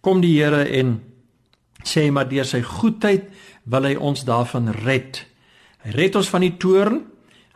Kom 0.00 0.22
die 0.24 0.32
Here 0.38 0.64
en 0.78 0.96
sê 1.84 2.08
maar 2.10 2.30
deur 2.30 2.48
sy 2.48 2.62
goedheid 2.64 3.28
wil 3.68 3.90
hy 3.90 3.94
ons 4.00 4.24
daarvan 4.24 4.72
red. 4.80 5.20
Hy 5.84 5.92
red 5.98 6.16
ons 6.16 6.32
van 6.32 6.46
die 6.46 6.54
toorn. 6.56 7.02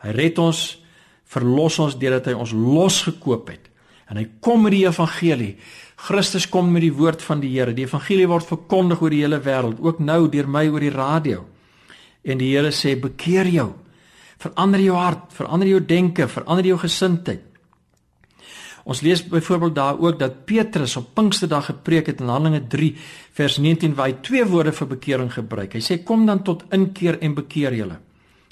Hy 0.05 0.13
red 0.13 0.37
ons 0.39 0.61
verlos 1.31 1.79
ons 1.81 1.97
deurdat 1.97 2.29
hy 2.29 2.37
ons 2.37 2.53
losgekoop 2.53 3.49
het. 3.49 3.71
En 4.11 4.19
hy 4.19 4.27
kom 4.43 4.67
met 4.67 4.75
die 4.75 4.85
evangelie 4.85 5.55
Christus 6.01 6.47
kom 6.49 6.71
met 6.73 6.81
die 6.81 6.93
woord 6.95 7.21
van 7.21 7.41
die 7.43 7.51
Here. 7.53 7.75
Die 7.77 7.85
evangelie 7.85 8.25
word 8.29 8.47
verkondig 8.49 9.03
oor 9.03 9.13
die 9.13 9.21
hele 9.21 9.37
wêreld, 9.43 9.81
ook 9.81 9.99
nou 10.01 10.25
deur 10.33 10.47
my 10.49 10.63
oor 10.71 10.81
die 10.81 10.93
radio. 10.93 11.43
En 12.25 12.41
die 12.41 12.49
Here 12.55 12.71
sê 12.73 12.95
bekeer 12.97 13.49
jou. 13.53 13.69
Verander 14.41 14.81
jou 14.81 14.97
hart, 14.97 15.29
verander 15.37 15.69
jou 15.69 15.79
denke, 15.85 16.27
verander 16.27 16.65
jou 16.65 16.77
gesindheid. 16.81 17.47
Ons 18.89 19.03
lees 19.05 19.21
byvoorbeeld 19.29 19.75
daar 19.75 19.99
ook 19.99 20.17
dat 20.19 20.45
Petrus 20.49 20.95
op 20.97 21.11
Pinksterdag 21.13 21.65
gepreek 21.69 22.07
het 22.09 22.21
in 22.21 22.31
Handelinge 22.33 22.67
3 22.67 22.95
vers 23.37 23.57
19 23.61 23.93
waar 23.95 24.09
hy 24.09 24.15
twee 24.25 24.45
woorde 24.45 24.73
vir 24.73 24.89
bekering 24.95 25.29
gebruik. 25.33 25.75
Hy 25.77 25.83
sê 25.85 25.99
kom 26.03 26.25
dan 26.25 26.41
tot 26.41 26.65
inkeer 26.73 27.19
en 27.21 27.37
bekeer 27.37 27.77
julle. 27.77 27.99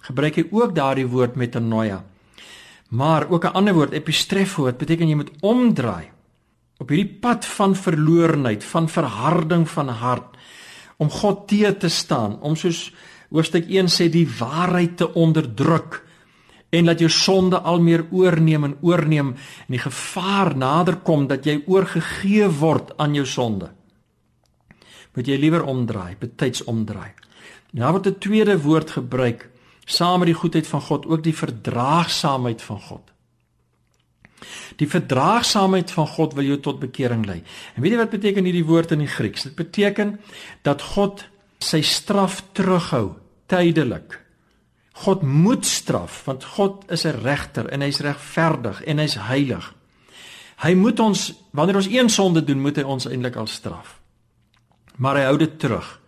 Gebruik 0.06 0.38
hy 0.38 0.46
ook 0.52 0.76
daardie 0.78 1.08
woord 1.10 1.36
metanoia. 1.36 2.04
Maar 2.90 3.30
ook 3.30 3.46
'n 3.46 3.58
ander 3.58 3.74
woord 3.74 3.94
epistrefo 3.94 4.64
wat 4.64 4.78
beteken 4.78 5.10
jy 5.10 5.16
moet 5.16 5.32
omdraai 5.42 6.10
op 6.80 6.90
hierdie 6.90 7.20
pad 7.22 7.46
van 7.46 7.76
verlorenheid, 7.76 8.64
van 8.64 8.90
verharding 8.90 9.68
van 9.70 9.90
hart 9.90 10.38
om 10.98 11.10
God 11.10 11.48
teë 11.48 11.78
te 11.80 11.90
staan, 11.90 12.40
om 12.42 12.56
soos 12.56 12.92
hoofstuk 13.30 13.70
1 13.70 13.90
sê 13.94 14.10
die 14.10 14.28
waarheid 14.28 14.98
te 14.98 15.10
onderdruk 15.14 16.04
en 16.70 16.86
laat 16.86 17.02
jou 17.02 17.10
sonde 17.10 17.60
al 17.60 17.82
meer 17.82 18.06
oorneem 18.12 18.64
en 18.64 18.78
oorneem 18.82 19.34
en 19.34 19.76
die 19.76 19.82
gevaar 19.82 20.56
nader 20.58 21.00
kom 21.06 21.28
dat 21.28 21.46
jy 21.46 21.62
oorgegee 21.66 22.50
word 22.60 22.94
aan 22.98 23.16
jou 23.18 23.26
sonde. 23.26 23.72
Moet 25.16 25.28
jy 25.28 25.38
liewer 25.42 25.66
omdraai, 25.66 26.16
betyds 26.20 26.64
omdraai. 26.70 27.14
Nou 27.74 27.92
word 27.92 28.08
'n 28.08 28.20
tweede 28.20 28.58
woord 28.62 28.92
gebruik 28.92 29.50
saam 29.86 30.20
met 30.20 30.30
die 30.30 30.38
goedheid 30.38 30.68
van 30.68 30.82
God, 30.82 31.06
ook 31.06 31.24
die 31.24 31.36
verdraagsaamheid 31.36 32.62
van 32.62 32.82
God. 32.82 33.12
Die 34.76 34.88
verdraagsaamheid 34.88 35.92
van 35.92 36.08
God 36.08 36.34
wil 36.34 36.44
jou 36.44 36.60
tot 36.60 36.80
bekering 36.80 37.26
lei. 37.26 37.42
En 37.76 37.82
weet 37.82 37.92
jy 37.92 37.98
wat 37.98 38.14
beteken 38.14 38.46
hierdie 38.48 38.66
woord 38.66 38.92
in 38.92 39.04
die 39.04 39.12
Grieks? 39.12 39.44
Dit 39.50 39.56
beteken 39.56 40.20
dat 40.62 40.82
God 40.82 41.26
sy 41.60 41.82
straf 41.82 42.42
terughou 42.54 43.16
tydelik 43.48 44.20
God 45.06 45.22
moet 45.24 45.66
straf 45.66 46.24
want 46.28 46.44
God 46.44 46.84
is 46.92 47.06
'n 47.06 47.22
regter 47.24 47.70
en 47.70 47.82
hy's 47.82 48.00
regverdig 48.00 48.84
en 48.84 48.98
hy's 48.98 49.16
heilig. 49.16 49.74
Hy 50.58 50.74
moet 50.74 51.00
ons 51.00 51.34
wanneer 51.52 51.76
ons 51.76 51.88
een 51.88 52.10
sonde 52.10 52.44
doen, 52.44 52.62
moet 52.62 52.76
hy 52.76 52.84
ons 52.84 53.06
eintlik 53.06 53.36
al 53.36 53.48
straf. 53.48 54.00
Maar 54.98 55.16
hy 55.16 55.24
hou 55.24 55.38
dit 55.38 55.60
terug 55.60 56.00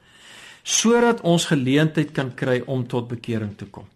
sodat 0.64 1.22
ons 1.22 1.46
geleentheid 1.46 2.12
kan 2.12 2.36
kry 2.36 2.62
om 2.66 2.88
tot 2.88 3.08
bekering 3.08 3.58
te 3.58 3.66
kom. 3.66 3.88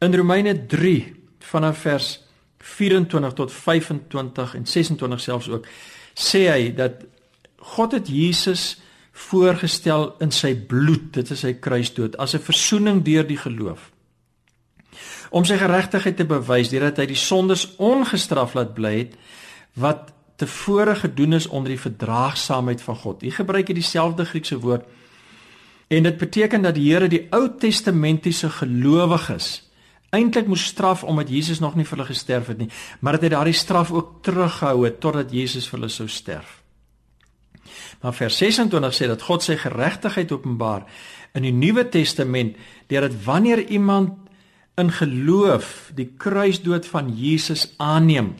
In 0.00 0.14
Romeine 0.14 0.66
3 0.66 1.14
vanaf 1.38 1.78
vers 1.78 2.20
24 2.58 3.32
tot 3.32 3.52
25 3.52 4.54
en 4.54 4.66
26 4.66 5.20
selfs 5.20 5.48
ook 5.48 5.66
sê 6.14 6.48
hy 6.50 6.74
dat 6.74 7.04
God 7.58 7.92
het 7.92 8.08
Jesus 8.08 8.80
voorgestel 9.18 10.12
in 10.22 10.30
sy 10.34 10.54
bloed, 10.54 11.10
dit 11.18 11.30
is 11.34 11.40
sy 11.44 11.54
kruisdood 11.58 12.16
as 12.22 12.34
'n 12.34 12.44
verzoening 12.44 13.02
deur 13.04 13.26
die 13.26 13.40
geloof 13.40 13.90
om 15.30 15.44
sy 15.44 15.58
geregtigheid 15.60 16.16
te 16.16 16.24
bewys 16.24 16.70
deurdat 16.72 17.02
hy 17.02 17.06
die 17.10 17.20
sondes 17.20 17.66
ongestraf 17.76 18.54
laat 18.56 18.74
bly 18.74 18.94
het 18.98 19.16
wat 19.74 20.12
tevore 20.38 20.94
gedoen 20.94 21.32
is 21.38 21.46
onder 21.46 21.74
die 21.74 21.80
verdraagsaamheid 21.80 22.82
van 22.82 22.96
God. 22.96 23.22
Hier 23.22 23.34
gebruik 23.34 23.68
hy 23.68 23.74
dieselfde 23.74 24.24
Griekse 24.24 24.58
woord 24.62 24.86
en 25.88 26.02
dit 26.02 26.18
beteken 26.20 26.62
dat 26.62 26.76
die 26.76 26.86
Here 26.92 27.08
die 27.08 27.26
Ou 27.34 27.48
Testamentiese 27.58 28.50
gelowiges 28.50 29.68
eintlik 30.14 30.46
moes 30.48 30.64
straf 30.64 31.04
omdat 31.04 31.28
Jesus 31.28 31.60
nog 31.60 31.74
nie 31.76 31.84
vir 31.84 31.98
hulle 31.98 32.08
gesterf 32.08 32.46
het 32.52 32.58
nie, 32.58 32.70
maar 33.00 33.18
dat 33.18 33.26
hy 33.26 33.32
daardie 33.34 33.56
straf 33.56 33.92
ook 33.92 34.22
teruggehou 34.24 34.86
het 34.86 35.00
totdat 35.00 35.32
Jesus 35.34 35.68
vir 35.68 35.80
hulle 35.80 35.92
sou 35.92 36.08
sterf. 36.08 36.57
Maar 38.02 38.14
vers 38.14 38.36
26 38.36 38.94
sê 38.94 39.08
dat 39.10 39.22
God 39.22 39.42
sy 39.42 39.56
geregtigheid 39.56 40.32
openbaar 40.32 40.86
in 41.36 41.46
die 41.46 41.54
Nuwe 41.54 41.88
Testament 41.88 42.56
deurdat 42.88 43.16
wanneer 43.24 43.66
iemand 43.68 44.28
in 44.78 44.92
geloof 44.94 45.90
die 45.98 46.12
kruisdood 46.18 46.86
van 46.86 47.10
Jesus 47.16 47.66
aanneem 47.76 48.34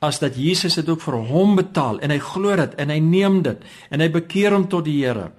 as 0.00 0.20
dat 0.20 0.36
Jesus 0.40 0.78
dit 0.80 0.88
ook 0.88 1.02
vir 1.04 1.18
hom 1.28 1.56
betaal 1.58 2.00
en 2.00 2.12
hy 2.12 2.18
glo 2.24 2.56
dit 2.56 2.76
en 2.80 2.92
hy 2.92 2.98
neem 3.04 3.40
dit 3.44 3.64
en 3.90 4.00
hy 4.00 4.08
bekeer 4.12 4.56
hom 4.56 4.68
tot 4.72 4.86
die 4.88 5.00
Here 5.02 5.30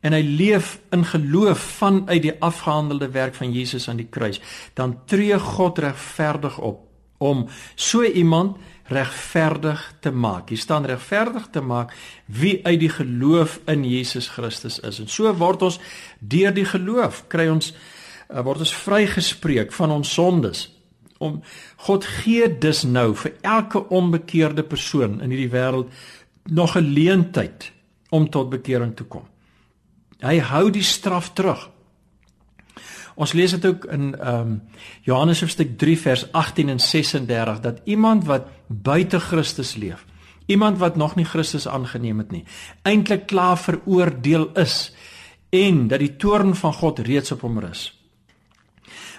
en 0.00 0.16
hy 0.16 0.22
leef 0.24 0.78
in 0.96 1.04
geloof 1.04 1.64
vanuit 1.80 2.22
die 2.24 2.36
afgehandelde 2.40 3.10
werk 3.12 3.36
van 3.36 3.52
Jesus 3.52 3.88
aan 3.88 4.00
die 4.00 4.08
kruis 4.08 4.40
dan 4.78 4.96
tree 5.10 5.36
God 5.38 5.82
regverdig 5.84 6.56
op 6.58 6.86
om 7.20 7.44
so 7.76 8.04
iemand 8.04 8.56
regverdig 8.90 9.82
te 10.02 10.10
maak. 10.10 10.50
Hier 10.50 10.58
staan 10.58 10.86
regverdig 10.88 11.48
te 11.54 11.62
maak 11.62 11.94
wie 12.26 12.58
uit 12.66 12.80
die 12.80 12.92
geloof 12.92 13.60
in 13.70 13.84
Jesus 13.86 14.28
Christus 14.28 14.80
is. 14.86 14.98
En 15.00 15.08
so 15.08 15.30
word 15.38 15.62
ons 15.62 15.78
deur 16.18 16.54
die 16.54 16.66
geloof 16.66 17.24
kry 17.30 17.48
ons 17.52 17.72
uh, 17.72 18.42
word 18.42 18.64
ons 18.66 18.74
vrygespreek 18.84 19.72
van 19.76 19.94
ons 19.94 20.14
sondes. 20.14 20.66
Om 21.20 21.40
God 21.86 22.06
gee 22.22 22.48
dus 22.58 22.82
nou 22.88 23.12
vir 23.14 23.36
elke 23.46 23.84
onbekeerde 23.88 24.64
persoon 24.66 25.20
in 25.20 25.30
hierdie 25.30 25.52
wêreld 25.52 25.92
nog 26.50 26.76
'n 26.76 26.82
geleentheid 26.82 27.72
om 28.10 28.30
tot 28.30 28.50
bekering 28.50 28.96
te 28.96 29.04
kom. 29.04 29.26
Hy 30.20 30.38
hou 30.38 30.70
die 30.70 30.82
straf 30.82 31.32
terug. 31.32 31.70
Ons 33.20 33.34
lees 33.36 33.52
dit 33.52 33.66
ook 33.68 33.84
in 33.92 34.14
ehm 34.16 34.40
um, 34.40 34.52
Johannes 35.04 35.42
hoofstuk 35.44 35.76
3 35.78 35.98
vers 36.00 36.24
18 36.32 36.68
en 36.72 36.80
36 36.80 37.60
dat 37.60 37.80
iemand 37.84 38.24
wat 38.24 38.46
buite 38.66 39.20
Christus 39.20 39.74
leef, 39.74 40.04
iemand 40.46 40.78
wat 40.78 40.96
nog 40.96 41.14
nie 41.14 41.24
Christus 41.24 41.68
aangeneem 41.68 42.18
het 42.18 42.30
nie, 42.30 42.44
eintlik 42.82 43.26
klaar 43.26 43.58
veroordeel 43.58 44.50
is 44.56 44.94
en 45.50 45.88
dat 45.88 46.00
die 46.00 46.16
toorn 46.16 46.54
van 46.56 46.72
God 46.72 46.98
reeds 46.98 47.32
op 47.32 47.40
hom 47.40 47.58
rus. 47.60 47.90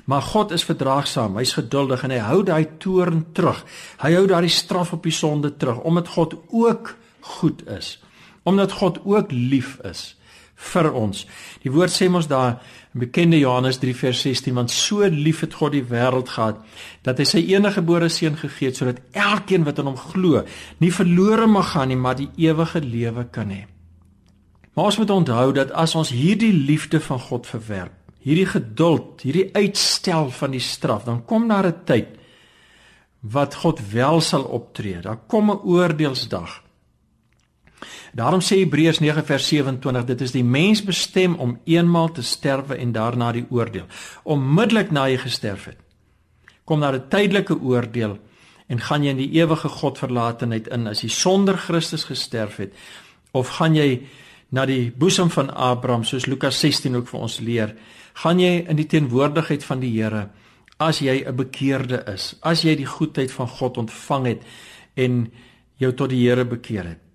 Maar 0.05 0.21
God 0.21 0.51
is 0.51 0.65
verdraagsaam, 0.65 1.37
hy's 1.37 1.53
geduldig 1.53 2.03
en 2.03 2.11
hy 2.15 2.23
hou 2.25 2.39
daai 2.43 2.65
toorn 2.81 3.25
terug. 3.37 3.61
Hy 4.01 4.15
hou 4.17 4.25
daai 4.27 4.49
straf 4.49 4.95
op 4.97 5.03
die 5.03 5.13
sonde 5.13 5.53
terug 5.57 5.83
omdat 5.85 6.07
God 6.07 6.35
ook 6.49 6.95
goed 7.37 7.67
is. 7.69 7.99
Omdat 8.43 8.71
God 8.81 8.97
ook 9.05 9.31
lief 9.31 9.77
is 9.85 10.15
vir 10.61 10.91
ons. 10.93 11.25
Die 11.63 11.71
woord 11.73 11.93
sê 11.93 12.09
ons 12.09 12.29
daar 12.29 12.59
bekende 12.93 13.39
Johannes 13.39 13.77
3 13.79 13.95
vers 13.95 14.21
16 14.21 14.53
want 14.53 14.71
so 14.71 15.07
lief 15.07 15.39
het 15.39 15.53
God 15.53 15.71
die 15.71 15.83
wêreld 15.83 16.29
gehad 16.29 16.59
dat 17.03 17.17
hy 17.17 17.25
sy 17.25 17.43
enige 17.53 17.79
gebore 17.79 18.09
seun 18.09 18.35
gegee 18.37 18.67
het 18.67 18.77
sodat 18.77 18.99
elkeen 19.11 19.63
wat 19.63 19.79
in 19.79 19.87
hom 19.87 19.97
glo 19.97 20.43
nie 20.79 20.91
verlore 20.91 21.47
mag 21.47 21.71
gaan 21.71 21.87
nie 21.87 21.99
maar 21.99 22.15
die 22.15 22.29
ewige 22.37 22.81
lewe 22.81 23.25
kan 23.31 23.49
hê. 23.49 23.65
Maar 24.73 24.85
ons 24.85 24.97
moet 24.97 25.09
onthou 25.09 25.51
dat 25.53 25.71
as 25.71 25.95
ons 25.95 26.11
hierdie 26.15 26.53
liefde 26.53 26.99
van 26.99 27.19
God 27.19 27.47
verwerp 27.47 27.95
hierdie 28.21 28.47
geduld, 28.49 29.23
hierdie 29.25 29.49
uitstel 29.57 30.29
van 30.37 30.53
die 30.53 30.63
straf, 30.63 31.05
dan 31.07 31.23
kom 31.25 31.47
daar 31.49 31.67
'n 31.67 31.83
tyd 31.85 32.07
wat 33.21 33.55
God 33.55 33.79
wel 33.91 34.21
sal 34.21 34.43
optree. 34.43 35.01
Daar 35.01 35.19
kom 35.27 35.51
'n 35.51 35.61
oordeelsdag. 35.63 36.63
Daarom 38.13 38.41
sê 38.43 38.57
Hebreërs 38.59 38.99
9 38.99 39.23
vers 39.23 39.47
27, 39.47 40.05
dit 40.05 40.21
is 40.21 40.31
die 40.31 40.43
mens 40.43 40.83
bestem 40.83 41.37
om 41.39 41.59
eenmaal 41.63 42.11
te 42.11 42.21
sterwe 42.21 42.75
en 42.75 42.91
daarna 42.91 43.31
die 43.31 43.45
oordeel. 43.49 43.87
Onmiddellik 44.23 44.91
na 44.91 45.07
jy 45.07 45.17
gesterf 45.17 45.65
het, 45.65 45.77
kom 46.65 46.79
daar 46.79 46.95
'n 46.95 47.07
tydelike 47.09 47.55
oordeel 47.59 48.19
en 48.67 48.79
gaan 48.79 49.03
jy 49.03 49.09
in 49.09 49.17
die 49.17 49.31
ewige 49.39 49.69
Godverlatenheid 49.69 50.67
in 50.67 50.87
as 50.87 51.01
jy 51.01 51.09
sonder 51.09 51.57
Christus 51.57 52.03
gesterf 52.03 52.57
het 52.57 52.73
of 53.31 53.49
gaan 53.57 53.75
jy 53.75 54.07
na 54.49 54.65
die 54.65 54.91
boesem 54.91 55.29
van 55.29 55.49
Abraham 55.49 56.03
soos 56.03 56.25
Lukas 56.25 56.59
16 56.59 56.95
ook 56.95 57.07
vir 57.07 57.19
ons 57.19 57.39
leer 57.39 57.75
gaan 58.13 58.39
jy 58.39 58.65
in 58.67 58.75
die 58.75 58.87
teenwoordigheid 58.87 59.63
van 59.63 59.79
die 59.79 59.91
Here 59.91 60.29
as 60.81 60.99
jy 60.99 61.23
'n 61.25 61.35
bekeerde 61.35 62.03
is, 62.13 62.35
as 62.41 62.63
jy 62.63 62.75
die 62.75 62.85
goedheid 62.85 63.31
van 63.31 63.47
God 63.47 63.77
ontvang 63.77 64.25
het 64.25 64.41
en 64.95 65.31
jou 65.77 65.93
tot 65.93 66.09
die 66.09 66.27
Here 66.27 66.45
bekeer 66.45 66.83
het. 66.83 67.10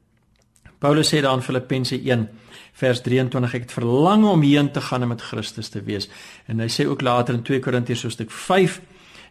Paulus 0.78 1.08
sê 1.08 1.22
daar 1.22 1.36
in 1.36 1.42
Filippense 1.42 1.96
1 1.96 2.28
vers 2.76 3.00
23 3.00 3.54
ek 3.54 3.66
het 3.68 3.72
verlang 3.72 4.24
om 4.28 4.42
heen 4.42 4.70
te 4.72 4.80
gaan 4.80 5.02
en 5.02 5.08
met 5.08 5.22
Christus 5.22 5.68
te 5.72 5.82
wees. 5.82 6.08
En 6.46 6.60
hy 6.60 6.68
sê 6.68 6.86
ook 6.86 7.00
later 7.00 7.34
in 7.34 7.42
2 7.42 7.60
Korintiërs 7.64 8.02
hoofstuk 8.02 8.30
5 8.30 8.80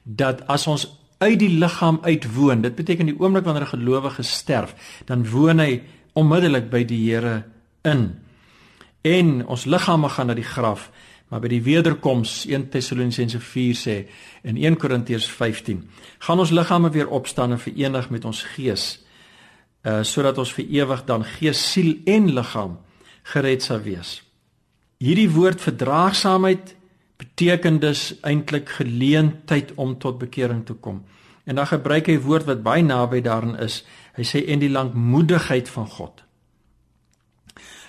dat 0.03 0.45
as 0.47 0.67
ons 0.67 0.87
uit 1.17 1.39
die 1.39 1.49
liggaam 1.49 1.99
uitwoon, 2.03 2.61
dit 2.61 2.75
beteken 2.75 3.05
die 3.05 3.19
oomblik 3.19 3.45
wanneer 3.45 3.63
'n 3.63 3.77
gelowige 3.77 4.23
sterf, 4.23 4.75
dan 5.05 5.29
woon 5.29 5.59
hy 5.59 5.81
onmiddellik 6.13 6.69
by 6.69 6.83
die 6.83 7.11
Here 7.11 7.43
in. 7.83 8.19
En 9.01 9.45
ons 9.47 9.65
liggame 9.65 10.09
gaan 10.09 10.27
na 10.27 10.33
die 10.33 10.43
graf 10.43 10.91
Maar 11.29 11.41
by 11.41 11.49
die 11.49 11.63
wederkoms 11.65 12.43
1 12.45 12.69
Tessalonisense 12.69 13.39
4 13.41 13.75
sê 13.75 13.95
in 14.45 14.59
1 14.61 14.77
Korintiërs 14.77 15.25
15 15.27 15.81
gaan 16.27 16.39
ons 16.39 16.53
liggame 16.53 16.91
weer 16.93 17.09
opstaan 17.09 17.51
en 17.51 17.59
verenig 17.59 18.09
met 18.13 18.25
ons 18.25 18.43
gees 18.53 19.04
uh 19.85 20.01
sodat 20.03 20.37
ons 20.37 20.53
vir 20.53 20.65
ewig 20.65 21.03
dan 21.05 21.23
gees, 21.23 21.61
siel 21.71 21.95
en 22.05 22.31
liggaam 22.33 22.77
gered 23.33 23.61
sal 23.61 23.79
wees. 23.85 24.21
Hierdie 24.97 25.29
woord 25.29 25.61
verdraagsaamheid 25.61 26.75
beteken 27.17 27.79
dus 27.79 28.15
eintlik 28.21 28.69
geleentheid 28.69 29.71
om 29.75 29.97
tot 29.99 30.17
bekering 30.17 30.65
te 30.65 30.73
kom. 30.73 31.03
En 31.45 31.55
dan 31.55 31.67
gebruik 31.67 32.07
hy 32.07 32.17
'n 32.17 32.25
woord 32.25 32.45
wat 32.45 32.63
baie 32.63 32.83
naby 32.83 33.21
daarin 33.21 33.55
is. 33.55 33.85
Hy 34.15 34.23
sê 34.23 34.45
en 34.47 34.59
die 34.59 34.69
lankmoedigheid 34.69 35.69
van 35.69 35.87
God 35.87 36.25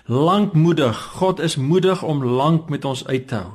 lankmoedig. 0.06 1.02
God 1.02 1.40
is 1.40 1.56
moedig 1.56 2.02
om 2.02 2.24
lank 2.24 2.68
met 2.68 2.84
ons 2.84 3.06
uit 3.06 3.28
te 3.28 3.34
hou. 3.34 3.52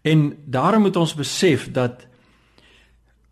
En 0.00 0.38
daarom 0.44 0.82
moet 0.82 0.96
ons 0.96 1.14
besef 1.14 1.70
dat 1.72 2.06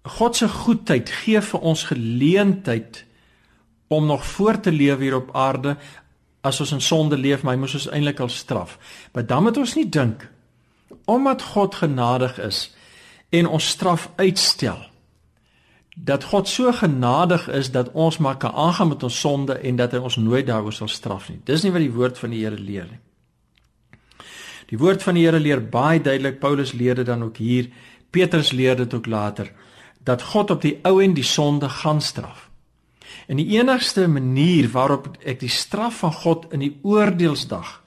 God 0.03 0.37
se 0.37 0.49
goedheid 0.49 1.11
gee 1.11 1.41
vir 1.41 1.61
ons 1.61 1.85
geleentheid 1.89 3.05
om 3.89 4.07
nog 4.07 4.25
voort 4.27 4.63
te 4.63 4.73
leef 4.73 4.99
hier 4.99 5.17
op 5.17 5.35
aarde 5.37 5.77
as 6.41 6.61
ons 6.61 6.73
in 6.73 6.81
sonde 6.81 7.17
leef, 7.17 7.43
maar 7.43 7.55
hy 7.55 7.61
moes 7.61 7.75
ons 7.75 7.89
eintlik 7.89 8.21
al 8.21 8.29
straf. 8.29 8.79
Maar 9.13 9.27
dan 9.27 9.43
moet 9.43 9.57
ons 9.57 9.75
nie 9.75 9.89
dink 9.89 10.29
omdat 11.05 11.43
God 11.43 11.75
genadig 11.75 12.39
is 12.41 12.75
en 13.35 13.47
ons 13.47 13.69
straf 13.69 14.11
uitstel 14.17 14.79
dat 15.95 16.25
God 16.25 16.49
so 16.49 16.73
genadig 16.73 17.49
is 17.49 17.71
dat 17.71 17.93
ons 17.93 18.19
maar 18.19 18.37
kan 18.37 18.53
aangaan 18.53 18.89
met 18.89 19.03
ons 19.03 19.21
sonde 19.21 19.55
en 19.55 19.77
dat 19.77 19.93
hy 19.93 19.99
ons 20.03 20.17
nooit 20.17 20.47
daaroor 20.47 20.73
sal 20.73 20.89
straf 20.89 21.29
nie. 21.31 21.39
Dis 21.45 21.63
nie 21.63 21.71
wat 21.71 21.85
die 21.85 21.93
woord 21.95 22.19
van 22.19 22.35
die 22.35 22.43
Here 22.43 22.59
leer 22.59 22.89
nie. 22.91 23.01
Die 24.73 24.79
woord 24.79 25.03
van 25.03 25.15
die 25.15 25.23
Here 25.27 25.39
leer 25.39 25.63
baie 25.63 26.01
duidelik, 26.03 26.41
Paulus 26.41 26.73
leer 26.73 26.99
dit 26.99 27.07
dan 27.07 27.23
ook 27.23 27.37
hier, 27.37 27.71
Petrus 28.11 28.51
leer 28.53 28.77
dit 28.77 28.95
ook 28.95 29.07
later, 29.07 29.53
dat 30.03 30.23
God 30.35 30.51
op 30.51 30.63
die 30.63 30.79
ou 30.83 30.99
en 31.03 31.15
die 31.15 31.27
sonde 31.27 31.69
gaan 31.69 32.01
straf. 32.03 32.49
En 33.27 33.41
die 33.41 33.57
enigste 33.57 34.07
manier 34.09 34.69
waarop 34.73 35.09
ek 35.25 35.41
die 35.41 35.53
straf 35.53 36.03
van 36.05 36.13
God 36.13 36.53
in 36.53 36.61
die 36.65 36.75
oordeelsdag 36.83 37.81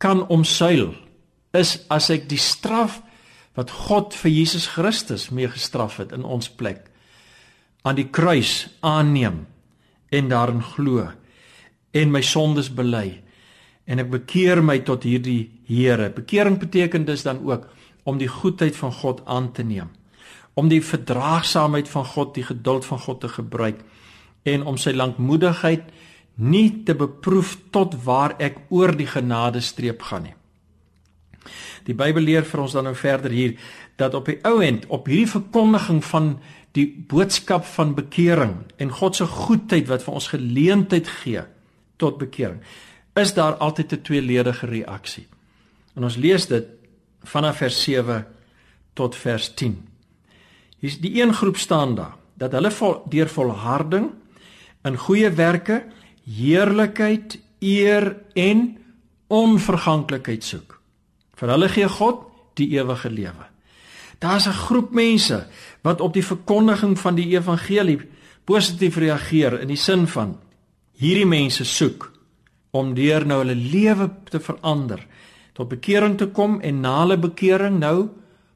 kan 0.00 0.24
omsuil, 0.32 0.94
is 1.52 1.80
as 1.92 2.08
ek 2.14 2.28
die 2.30 2.40
straf 2.40 3.00
wat 3.58 3.72
God 3.88 4.14
vir 4.16 4.30
Jesus 4.30 4.70
Christus 4.72 5.28
mee 5.34 5.50
gestraf 5.50 5.98
het 6.00 6.14
in 6.16 6.24
ons 6.24 6.48
plek 6.48 6.86
aan 7.82 7.96
die 7.98 8.08
kruis 8.12 8.68
aanneem 8.84 9.46
en 10.12 10.28
daarin 10.30 10.62
glo 10.62 11.08
en 11.96 12.12
my 12.12 12.22
sondes 12.22 12.70
bely 12.76 13.20
en 13.90 14.02
ek 14.02 14.10
bekeer 14.12 14.62
my 14.62 14.78
tot 14.86 15.04
hierdie 15.08 15.50
Here. 15.70 16.08
Bekering 16.10 16.58
beteken 16.58 17.04
dus 17.06 17.22
dan 17.22 17.44
ook 17.46 17.68
om 18.02 18.18
die 18.18 18.28
goedheid 18.28 18.74
van 18.76 18.92
God 18.92 19.20
aan 19.26 19.52
te 19.54 19.62
neem, 19.62 19.92
om 20.58 20.66
die 20.68 20.82
verdraagsaamheid 20.82 21.88
van 21.88 22.04
God, 22.04 22.34
die 22.34 22.42
geduld 22.42 22.86
van 22.88 22.98
God 22.98 23.20
te 23.22 23.28
gebruik 23.30 23.84
en 24.42 24.64
om 24.64 24.76
sy 24.80 24.92
lankmoedigheid 24.96 25.90
nie 26.40 26.82
te 26.84 26.94
beproef 26.96 27.56
tot 27.70 27.96
waar 28.04 28.36
ek 28.40 28.62
oor 28.72 28.94
die 28.96 29.08
genade 29.08 29.60
streep 29.60 30.02
gaan 30.08 30.28
nie. 30.28 30.36
Die 31.84 31.96
Bybel 31.96 32.24
leer 32.24 32.44
vir 32.44 32.62
ons 32.64 32.76
dan 32.76 32.86
nou 32.88 32.94
verder 32.96 33.32
hier 33.32 33.56
dat 34.00 34.14
op 34.16 34.28
die 34.28 34.38
ou 34.48 34.60
end 34.64 34.86
op 34.88 35.08
hierdie 35.08 35.28
verkondiging 35.28 36.00
van 36.04 36.34
die 36.76 36.86
boodskap 36.86 37.64
van 37.74 37.94
bekering 37.96 38.54
en 38.78 38.92
God 38.94 39.18
se 39.18 39.26
goedheid 39.26 39.88
wat 39.90 40.04
vir 40.06 40.16
ons 40.20 40.30
geleentheid 40.32 41.08
gee 41.20 41.42
tot 42.00 42.20
bekering, 42.20 42.60
is 43.18 43.34
daar 43.34 43.58
altyd 43.58 43.92
'n 43.92 44.02
tweeledige 44.02 44.66
reaksie. 44.66 45.26
En 45.96 46.04
ons 46.04 46.16
lees 46.16 46.46
dit 46.46 46.66
vanaf 47.22 47.56
vers 47.56 47.82
7 47.82 48.26
tot 48.94 49.16
vers 49.16 49.54
10. 49.54 49.88
Hier's 50.78 50.98
die 51.00 51.22
een 51.22 51.34
groep 51.34 51.56
staan 51.56 51.94
daar 51.94 52.16
dat 52.34 52.52
hulle 52.52 52.70
vol, 52.70 53.02
deur 53.08 53.28
volharding 53.28 54.10
in 54.84 54.96
goeie 54.96 55.30
werke 55.30 55.84
heerlikheid, 56.24 57.38
eer 57.60 58.14
en 58.34 58.78
onverganklikheid 59.28 60.44
soek. 60.44 60.78
Vir 61.36 61.54
hulle 61.54 61.68
gee 61.72 61.88
God 61.88 62.26
die 62.58 62.70
ewige 62.76 63.10
lewe. 63.10 63.46
Daar's 64.20 64.46
'n 64.46 64.52
groep 64.66 64.92
mense 64.92 65.46
wat 65.82 66.00
op 66.00 66.12
die 66.12 66.24
verkondiging 66.24 66.98
van 66.98 67.14
die 67.14 67.36
evangelie 67.36 68.00
positief 68.44 68.96
reageer 68.96 69.60
in 69.60 69.68
die 69.68 69.76
sin 69.76 70.06
van 70.06 70.38
hierdie 70.98 71.26
mense 71.26 71.64
soek 71.64 72.10
om 72.70 72.94
deur 72.94 73.26
nou 73.26 73.38
hulle 73.38 73.54
lewe 73.54 74.10
te 74.30 74.40
verander, 74.40 75.06
tot 75.52 75.68
bekering 75.68 76.18
te 76.18 76.26
kom 76.26 76.60
en 76.60 76.80
na 76.80 77.00
hulle 77.00 77.16
bekering 77.18 77.78
nou 77.78 78.08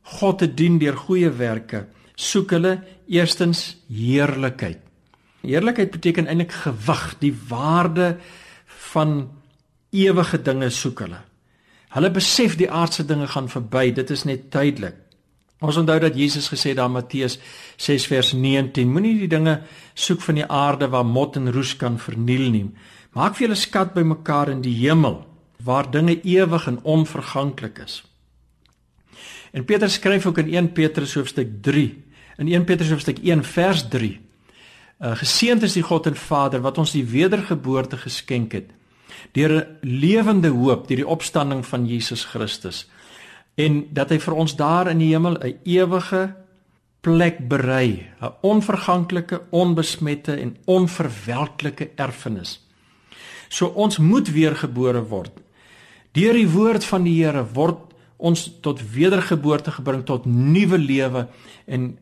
God 0.02 0.38
te 0.38 0.54
dien 0.54 0.78
deur 0.78 0.96
goeie 0.96 1.30
werke, 1.30 1.87
soek 2.14 2.50
hulle 2.50 2.82
eerstens 3.08 3.76
heerlikheid. 3.88 4.84
Heerlikheid 5.44 5.90
beteken 5.94 6.26
eintlik 6.26 6.52
gewig, 6.64 7.07
die 7.20 7.35
waarde 7.48 8.16
van 8.90 9.30
ewige 9.94 10.40
dinge 10.42 10.70
soek 10.70 11.04
hulle. 11.04 11.20
Hulle 11.94 12.11
besef 12.11 12.57
die 12.59 12.70
aardse 12.70 13.04
dinge 13.07 13.26
gaan 13.30 13.48
verby, 13.48 13.92
dit 13.94 14.11
is 14.11 14.24
net 14.26 14.50
tydelik. 14.50 14.96
Ons 15.64 15.78
onthou 15.80 15.96
dat 16.02 16.16
Jesus 16.18 16.50
gesê 16.52 16.72
het 16.72 16.80
daar 16.80 16.90
Matteus 16.90 17.38
6 17.80 18.07
vers 18.11 18.33
19: 18.37 18.90
Moenie 18.90 19.14
die 19.22 19.30
dinge 19.30 19.61
soek 19.94 20.20
van 20.26 20.40
die 20.40 20.46
aarde 20.46 20.90
waar 20.92 21.07
mot 21.07 21.37
en 21.38 21.52
roes 21.54 21.76
kan 21.80 21.98
verniel 21.98 22.50
nie. 22.50 22.66
Maak 23.14 23.38
vir 23.38 23.46
julle 23.46 23.59
skat 23.59 23.94
bymekaar 23.94 24.50
in 24.52 24.64
die 24.64 24.74
hemel 24.83 25.22
waar 25.64 25.88
dinge 25.90 26.18
ewig 26.20 26.66
en 26.68 26.83
onverganklik 26.83 27.78
is. 27.87 28.02
En 29.54 29.64
Petrus 29.64 29.96
skryf 30.00 30.26
ook 30.26 30.42
in 30.42 30.50
1 30.54 30.72
Petrus 30.72 31.14
hoofstuk 31.14 31.62
3, 31.62 31.87
in 32.42 32.48
1 32.52 32.64
Petrus 32.64 32.90
hoofstuk 32.90 33.22
1 33.22 33.44
vers 33.44 33.87
3: 33.88 34.18
uh, 35.05 35.12
Geseënd 35.21 35.62
is 35.62 35.77
die 35.77 35.85
God 35.85 36.07
en 36.07 36.17
Vader 36.17 36.62
wat 36.64 36.79
ons 36.81 36.95
die 36.97 37.05
wedergeboorte 37.05 38.01
geskenk 38.01 38.53
het 38.53 38.73
deur 39.33 39.51
'n 39.51 39.67
lewende 39.83 40.49
hoop, 40.49 40.88
deur 40.88 40.97
die 40.97 41.09
opstanding 41.09 41.64
van 41.67 41.87
Jesus 41.87 42.25
Christus 42.25 42.87
en 43.55 43.87
dat 43.95 44.11
hy 44.11 44.19
vir 44.19 44.35
ons 44.35 44.57
daar 44.57 44.90
in 44.90 44.99
die 44.99 45.12
hemel 45.12 45.38
'n 45.38 45.59
ewige 45.64 46.35
plek 47.01 47.49
berei, 47.49 48.07
'n 48.21 48.33
onverganklike, 48.43 49.43
onbesmette 49.51 50.33
en 50.37 50.57
onverwelklike 50.64 51.90
erfenis. 51.97 52.61
So 53.49 53.67
ons 53.67 53.99
moet 53.99 54.33
weergebore 54.33 55.03
word. 55.03 55.33
Deur 56.12 56.33
die 56.33 56.49
woord 56.49 56.85
van 56.85 57.05
die 57.05 57.25
Here 57.25 57.45
word 57.53 57.95
ons 58.17 58.51
tot 58.61 58.81
wedergeboorte 58.95 59.71
gebring 59.71 60.05
tot 60.05 60.25
nuwe 60.27 60.79
lewe 60.79 61.29
en 61.67 61.99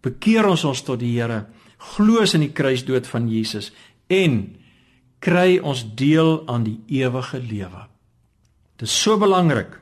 bekeer 0.00 0.46
ons 0.46 0.64
ons 0.64 0.82
tot 0.82 1.00
die 1.00 1.20
Here, 1.20 1.46
glo 1.82 2.22
in 2.22 2.46
die 2.46 2.52
kruisdood 2.54 3.08
van 3.10 3.28
Jesus 3.30 3.72
en 4.12 4.56
kry 5.22 5.58
ons 5.62 5.84
deel 5.96 6.42
aan 6.50 6.64
die 6.66 6.78
ewige 7.02 7.38
lewe. 7.38 7.86
Dit 8.78 8.88
is 8.88 8.94
so 9.02 9.18
belangrik 9.18 9.78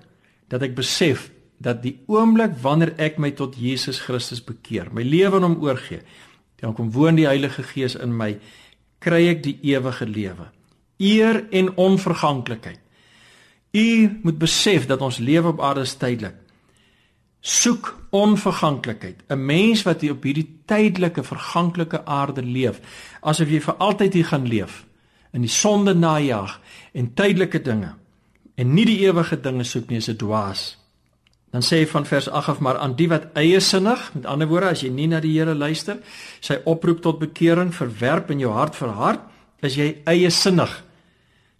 dat 0.52 0.62
ek 0.66 0.76
besef 0.76 1.30
dat 1.60 1.82
die 1.84 1.98
oomblik 2.08 2.56
wanneer 2.62 2.94
ek 3.00 3.18
my 3.20 3.30
tot 3.36 3.56
Jesus 3.60 4.00
Christus 4.00 4.40
bekeer, 4.44 4.88
my 4.92 5.04
lewe 5.04 5.36
aan 5.36 5.46
hom 5.46 5.58
oorgee, 5.64 6.00
dan 6.60 6.74
kom 6.76 6.90
woon 6.92 7.16
die 7.16 7.28
Heilige 7.28 7.64
Gees 7.64 7.96
in 7.96 8.12
my, 8.16 8.34
kry 9.00 9.26
ek 9.32 9.42
die 9.44 9.56
ewige 9.72 10.08
lewe. 10.08 10.48
Eer 11.00 11.44
en 11.56 11.72
onverganklikheid. 11.80 12.80
U 13.72 13.88
moet 14.24 14.38
besef 14.40 14.88
dat 14.90 15.00
ons 15.04 15.20
lewe 15.22 15.52
op 15.54 15.60
aarde 15.64 15.86
is 15.86 15.94
tydelik. 15.96 16.36
Soek 17.40 17.96
onverganklikheid. 18.10 19.22
'n 19.28 19.44
Mens 19.44 19.82
wat 19.82 20.00
hier 20.00 20.12
op 20.12 20.22
hierdie 20.22 20.60
tydelike, 20.66 21.24
verganklike 21.24 22.04
aarde 22.04 22.42
leef, 22.42 22.80
asof 23.20 23.48
jy 23.48 23.60
vir 23.60 23.74
altyd 23.74 24.12
hier 24.12 24.24
gaan 24.24 24.46
leef 24.46 24.84
in 25.32 25.40
die 25.40 25.50
sonde 25.50 25.94
najag 25.94 26.60
en 26.92 27.14
tydelike 27.14 27.62
dinge 27.62 27.94
en 28.56 28.74
nie 28.74 28.84
die 28.84 28.98
ewige 29.06 29.40
dinge 29.40 29.64
soek 29.64 29.88
nie, 29.88 29.96
is 29.96 30.08
'n 30.08 30.16
dwaas. 30.16 30.76
Dan 31.50 31.62
sê 31.62 31.80
hy 31.80 31.86
van 31.86 32.06
vers 32.06 32.28
8 32.28 32.48
af 32.48 32.60
maar 32.60 32.78
aan 32.78 32.94
die 32.94 33.08
wat 33.08 33.32
eie 33.34 33.60
sinnig, 33.60 34.14
met 34.14 34.26
ander 34.26 34.48
woorde 34.48 34.68
as 34.70 34.82
jy 34.82 34.90
nie 34.90 35.06
na 35.06 35.20
die 35.20 35.32
Here 35.38 35.54
luister, 35.54 35.98
sy 36.40 36.60
oproep 36.64 37.02
tot 37.02 37.18
bekering 37.18 37.74
verwerp 37.74 38.30
in 38.30 38.38
jou 38.38 38.52
hart 38.52 38.76
verhard, 38.76 39.20
is 39.62 39.74
jy 39.74 40.02
eie 40.06 40.30
sinnig. 40.30 40.84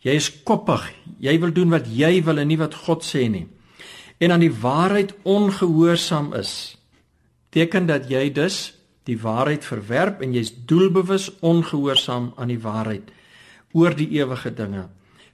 Jy 0.01 0.15
is 0.15 0.43
koppig, 0.45 0.93
jy 1.19 1.41
wil 1.41 1.53
doen 1.53 1.71
wat 1.71 1.87
jy 1.87 2.23
wil 2.25 2.39
en 2.39 2.49
nie 2.49 2.57
wat 2.57 2.75
God 2.75 3.03
sê 3.05 3.29
nie. 3.29 3.47
En 4.21 4.33
aan 4.35 4.43
die 4.45 4.53
waarheid 4.53 5.15
ongehoorsaam 5.23 6.35
is, 6.37 6.77
teken 7.49 7.87
dat 7.89 8.11
jy 8.13 8.29
dus 8.37 8.75
die 9.09 9.17
waarheid 9.19 9.65
verwerp 9.65 10.21
en 10.21 10.35
jy's 10.37 10.53
doelbewus 10.69 11.31
ongehoorsaam 11.41 12.35
aan 12.37 12.53
die 12.53 12.61
waarheid 12.61 13.09
oor 13.73 13.97
die 13.97 14.11
ewige 14.19 14.53
dinge. 14.55 14.89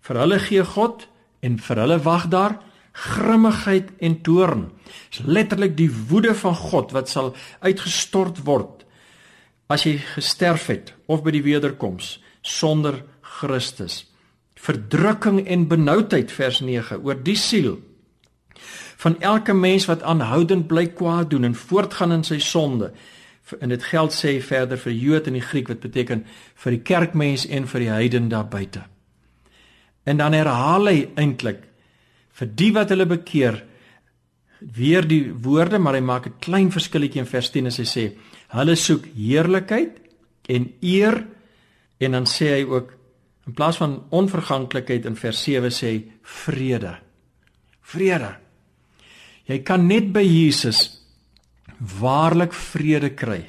Vir 0.07 0.21
hulle 0.23 0.39
gee 0.39 0.65
God 0.65 1.09
en 1.43 1.59
vir 1.59 1.83
hulle 1.83 1.99
wag 2.05 2.29
daar 2.31 2.59
grimmigheid 2.97 3.91
en 3.99 4.21
toorn. 4.25 4.69
Dis 5.11 5.27
letterlik 5.27 5.75
die 5.77 5.91
woede 5.91 6.33
van 6.39 6.55
God 6.57 6.95
wat 6.97 7.11
sal 7.13 7.35
uitgestort 7.61 8.45
word 8.47 8.85
as 9.67 9.83
jy 9.83 9.97
gesterf 10.15 10.69
het 10.71 10.93
of 11.11 11.25
by 11.27 11.35
die 11.35 11.43
wederkoms 11.43 12.21
sonder 12.47 13.03
Christus. 13.37 14.05
Verdrukking 14.55 15.43
en 15.51 15.67
benoudheid 15.69 16.31
vers 16.33 16.63
9 16.63 17.03
oor 17.03 17.19
die 17.19 17.37
siel 17.37 17.81
van 18.97 19.21
elke 19.21 19.55
mens 19.55 19.87
wat 19.87 20.03
aanhoudend 20.03 20.67
bly 20.67 20.87
kwaad 20.87 21.31
doen 21.31 21.45
en 21.45 21.55
voortgaan 21.55 22.13
in 22.13 22.25
sy 22.25 22.39
sonde. 22.39 22.93
En 23.61 23.69
dit 23.69 23.85
geld 23.85 24.13
sê 24.15 24.39
verder 24.43 24.79
vir 24.79 24.93
Jood 24.93 25.27
en 25.27 25.37
die 25.37 25.45
Griek 25.45 25.69
wat 25.69 25.85
beteken 25.85 26.25
vir 26.65 26.77
die 26.77 26.83
kerkmens 26.83 27.47
en 27.47 27.69
vir 27.69 27.85
die 27.85 27.93
heiden 27.93 28.29
daar 28.33 28.49
buite. 28.49 28.83
En 30.05 30.17
dan 30.17 30.33
herhaal 30.33 30.89
hy 30.89 30.99
eintlik 31.15 31.63
vir 32.37 32.53
die 32.55 32.73
wat 32.73 32.93
hulle 32.93 33.07
bekeer 33.07 33.63
weer 34.61 35.05
die 35.07 35.29
woorde, 35.31 35.79
maar 35.79 35.95
hy 35.95 36.01
maak 36.01 36.27
'n 36.27 36.39
klein 36.41 36.71
verskilletjie 36.73 37.21
in 37.21 37.27
vers 37.27 37.51
10 37.51 37.67
as 37.67 37.77
hy 37.77 37.85
sê 37.85 38.05
hulle 38.49 38.77
soek 38.77 39.05
heerlikheid 39.17 39.99
en 40.49 40.73
eer 40.81 41.27
en 41.99 42.13
dan 42.13 42.27
sê 42.27 42.61
hy 42.61 42.65
ook 42.65 42.93
in 43.47 43.53
plaas 43.53 43.77
van 43.77 44.05
onverganklikheid 44.11 45.07
in 45.07 45.17
vers 45.17 45.43
7 45.43 45.71
sê 45.71 46.03
vrede. 46.23 46.97
Vrede. 47.83 48.46
Jy 49.47 49.61
kan 49.67 49.87
net 49.87 50.11
by 50.15 50.25
Jesus 50.25 50.89
waarlik 52.01 52.55
vrede 52.57 53.13
kry 53.15 53.45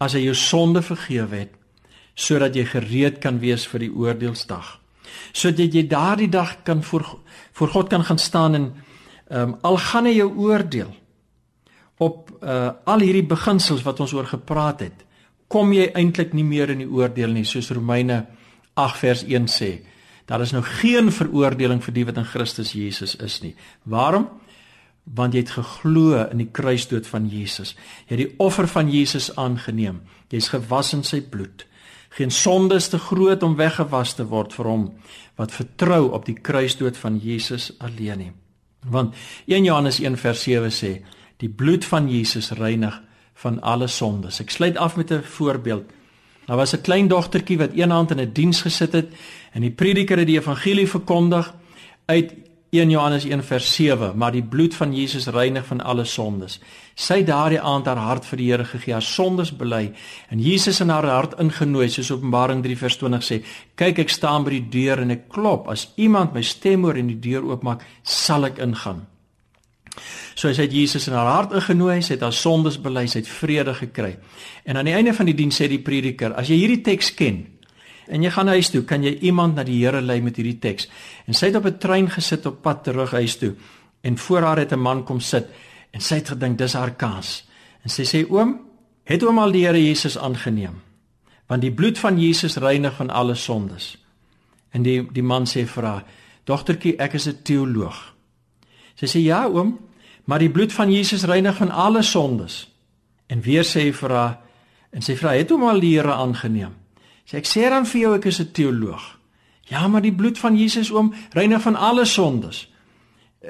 as 0.00 0.14
hy 0.16 0.24
jou 0.26 0.36
sonde 0.38 0.82
vergewe 0.84 1.44
het 1.44 1.54
sodat 2.14 2.54
jy 2.54 2.62
gereed 2.70 3.18
kan 3.18 3.40
wees 3.42 3.64
vir 3.66 3.88
die 3.88 3.90
oordeelsdag. 3.90 4.76
Sodat 5.34 5.74
jy 5.74 5.82
daardie 5.90 6.30
dag 6.30 6.60
kan 6.66 6.82
voor 6.82 7.06
voor 7.52 7.70
God 7.72 7.88
kan 7.90 8.04
gaan 8.04 8.18
staan 8.18 8.54
en 8.54 8.66
ehm 9.30 9.40
um, 9.48 9.56
al 9.62 9.76
gaan 9.76 10.06
hy 10.06 10.14
jou 10.14 10.30
oordeel 10.46 10.94
op 11.98 12.30
uh 12.42 12.70
al 12.84 13.00
hierdie 13.00 13.26
beginsels 13.26 13.82
wat 13.82 14.00
ons 14.00 14.12
oor 14.12 14.26
gepraat 14.26 14.80
het, 14.80 15.04
kom 15.48 15.72
jy 15.72 15.90
eintlik 15.94 16.32
nie 16.34 16.44
meer 16.44 16.70
in 16.70 16.78
die 16.78 16.90
oordeel 16.90 17.32
nie 17.32 17.44
soos 17.44 17.70
Romeine 17.70 18.26
8 18.74 18.98
vers 18.98 19.24
1 19.24 19.46
sê. 19.48 19.70
Daar 20.26 20.40
is 20.40 20.52
nou 20.52 20.62
geen 20.62 21.12
veroordeling 21.12 21.82
vir 21.82 21.94
die 21.94 22.04
wat 22.04 22.16
in 22.16 22.24
Christus 22.24 22.72
Jesus 22.72 23.14
is 23.16 23.42
nie. 23.42 23.54
Waarom? 23.84 24.28
Want 25.04 25.34
jy 25.34 25.40
het 25.44 25.50
geglo 25.50 26.16
in 26.30 26.38
die 26.38 26.50
kruisdood 26.50 27.06
van 27.06 27.28
Jesus. 27.28 27.74
Jy 28.08 28.16
het 28.16 28.22
die 28.22 28.34
offer 28.38 28.68
van 28.68 28.90
Jesus 28.90 29.36
aangeneem. 29.36 30.00
Jy's 30.30 30.48
gewas 30.48 30.92
in 30.92 31.04
sy 31.04 31.20
bloed. 31.20 31.66
Geen 32.14 32.30
sonde 32.30 32.74
is 32.74 32.88
te 32.88 32.98
groot 32.98 33.42
om 33.42 33.56
weggewas 33.56 34.14
te 34.14 34.24
word 34.24 34.52
vir 34.54 34.70
hom 34.70 34.84
wat 35.34 35.50
vertrou 35.50 36.12
op 36.14 36.28
die 36.28 36.36
kruisdood 36.38 36.96
van 36.96 37.18
Jesus 37.18 37.72
alleen 37.82 38.18
nie. 38.18 38.32
Want 38.86 39.16
1 39.50 39.64
Johannes 39.64 39.98
1 39.98 40.16
vers 40.20 40.44
7 40.46 40.70
sê, 40.70 40.92
die 41.42 41.50
bloed 41.50 41.84
van 41.84 42.06
Jesus 42.10 42.52
reinig 42.54 43.00
van 43.42 43.58
alle 43.62 43.88
sondes. 43.90 44.38
Ek 44.40 44.50
sluit 44.54 44.76
af 44.76 44.96
met 44.96 45.10
'n 45.10 45.22
voorbeeld. 45.22 45.90
Daar 46.46 46.56
was 46.56 46.74
'n 46.74 46.80
klein 46.80 47.08
dogtertjie 47.08 47.58
wat 47.58 47.72
eendag 47.72 48.10
in 48.10 48.20
'n 48.20 48.32
diens 48.32 48.62
gesit 48.62 48.92
het 48.92 49.08
en 49.52 49.60
die 49.60 49.70
prediker 49.70 50.18
het 50.18 50.26
die 50.26 50.38
evangelie 50.38 50.88
verkondig 50.88 51.54
uit 52.06 52.34
1 52.74 52.90
Johannes 52.90 53.24
1 53.24 53.42
vers 53.46 53.74
7, 53.74 54.16
maar 54.18 54.32
die 54.34 54.42
bloed 54.42 54.74
van 54.74 54.94
Jesus 54.94 55.28
reinig 55.30 55.66
van 55.66 55.80
alle 55.80 56.04
sondes. 56.04 56.56
Sy 56.98 57.20
het 57.20 57.28
daardie 57.28 57.60
aand 57.62 57.86
haar 57.86 58.00
hart 58.02 58.26
vir 58.26 58.40
die 58.40 58.48
Here 58.48 58.66
gegee, 58.66 58.96
haar 58.96 59.06
sondes 59.06 59.52
bely 59.54 59.92
en 60.34 60.42
Jesus 60.42 60.80
in 60.82 60.90
haar 60.90 61.06
hart 61.06 61.36
ingenooi, 61.38 61.86
soos 61.88 62.10
Openbaring 62.10 62.64
3 62.66 62.78
vers 62.82 62.98
20 62.98 63.22
sê: 63.22 63.40
"Kyk, 63.78 63.98
ek 63.98 64.10
staan 64.10 64.44
by 64.44 64.50
die 64.50 64.68
deur 64.74 65.02
en 65.02 65.10
ek 65.10 65.28
klop. 65.28 65.68
As 65.68 65.92
iemand 65.96 66.34
my 66.34 66.42
stem 66.42 66.82
hoor 66.82 66.98
en 66.98 67.06
die 67.06 67.20
deur 67.30 67.46
oopmaak, 67.46 67.86
sal 68.02 68.44
ek 68.44 68.58
ingaan." 68.58 69.06
So 70.34 70.48
hy 70.48 70.54
het 70.54 70.72
Jesus 70.72 71.06
in 71.06 71.14
haar 71.14 71.30
hart 71.30 71.52
ingenooi, 71.52 72.02
sy 72.02 72.14
het 72.14 72.22
haar 72.22 72.32
sondes 72.32 72.80
bely, 72.82 73.06
sy 73.06 73.18
het 73.18 73.28
vrede 73.28 73.74
gekry. 73.74 74.16
En 74.64 74.76
aan 74.76 74.84
die 74.84 74.94
einde 74.94 75.14
van 75.14 75.26
die 75.26 75.34
diens 75.34 75.60
sê 75.60 75.68
die 75.68 75.78
prediker, 75.78 76.34
as 76.34 76.48
jy 76.48 76.56
hierdie 76.56 76.82
teks 76.82 77.14
ken 77.14 77.53
en 78.06 78.22
jy 78.22 78.30
gaan 78.30 78.48
huis 78.48 78.70
toe, 78.70 78.82
kan 78.82 79.02
jy 79.02 79.14
iemand 79.20 79.54
na 79.54 79.64
die 79.64 79.78
Here 79.80 80.00
lei 80.00 80.20
met 80.20 80.36
hierdie 80.36 80.58
teks. 80.58 80.88
En 81.26 81.34
sy 81.34 81.46
het 81.46 81.56
op 81.56 81.66
'n 81.66 81.78
trein 81.78 82.10
gesit 82.10 82.46
op 82.46 82.62
pad 82.62 82.84
terug 82.84 83.10
huis 83.10 83.36
toe 83.36 83.54
en 84.02 84.18
voor 84.18 84.42
haar 84.42 84.58
het 84.58 84.72
'n 84.72 84.80
man 84.80 85.04
kom 85.04 85.20
sit 85.20 85.46
en 85.90 86.00
sy 86.00 86.14
het 86.14 86.28
gedink 86.28 86.58
dis 86.58 86.72
haar 86.72 86.94
kans. 86.94 87.44
En 87.82 87.90
sy 87.90 88.02
sê 88.02 88.30
oom, 88.30 88.60
het 89.04 89.22
oom 89.22 89.38
al 89.38 89.52
die 89.52 89.64
Here 89.66 89.86
Jesus 89.86 90.18
aangeneem? 90.18 90.82
Want 91.46 91.62
die 91.62 91.72
bloed 91.72 91.98
van 91.98 92.20
Jesus 92.20 92.56
reinig 92.56 92.94
van 92.94 93.10
alle 93.10 93.34
sondes. 93.34 93.96
En 94.70 94.82
die 94.82 95.12
die 95.12 95.22
man 95.22 95.44
sê 95.46 95.66
vir 95.66 95.84
haar, 95.84 96.04
dogtertjie, 96.44 96.96
ek 96.96 97.14
is 97.14 97.26
'n 97.28 97.42
teoloog. 97.42 98.14
Sy 98.94 99.06
sê 99.06 99.20
ja 99.22 99.46
oom, 99.46 99.78
maar 100.24 100.38
die 100.38 100.50
bloed 100.50 100.72
van 100.72 100.92
Jesus 100.92 101.24
reinig 101.24 101.56
van 101.56 101.70
alle 101.70 102.02
sondes. 102.02 102.68
En 103.26 103.40
weer 103.40 103.64
sê 103.64 103.80
hy 103.80 103.92
vir 103.92 104.10
haar 104.10 104.38
en 104.90 105.02
sy 105.02 105.16
vra 105.16 105.34
het 105.34 105.50
hom 105.50 105.64
al 105.64 105.80
die 105.80 105.96
Here 105.96 106.12
aangeneem. 106.12 106.83
Sê 107.24 107.40
ek 107.40 107.46
sê 107.48 107.68
dan 107.68 107.86
vir 107.86 108.00
jou 108.00 108.14
ek 108.14 108.26
is 108.26 108.40
'n 108.40 108.52
teoloog. 108.52 109.18
Ja, 109.70 109.88
maar 109.88 110.02
die 110.02 110.12
bloed 110.12 110.38
van 110.38 110.56
Jesus 110.56 110.90
oom 110.90 111.14
reinig 111.32 111.62
van 111.62 111.76
alle 111.76 112.04
sondes. 112.04 112.68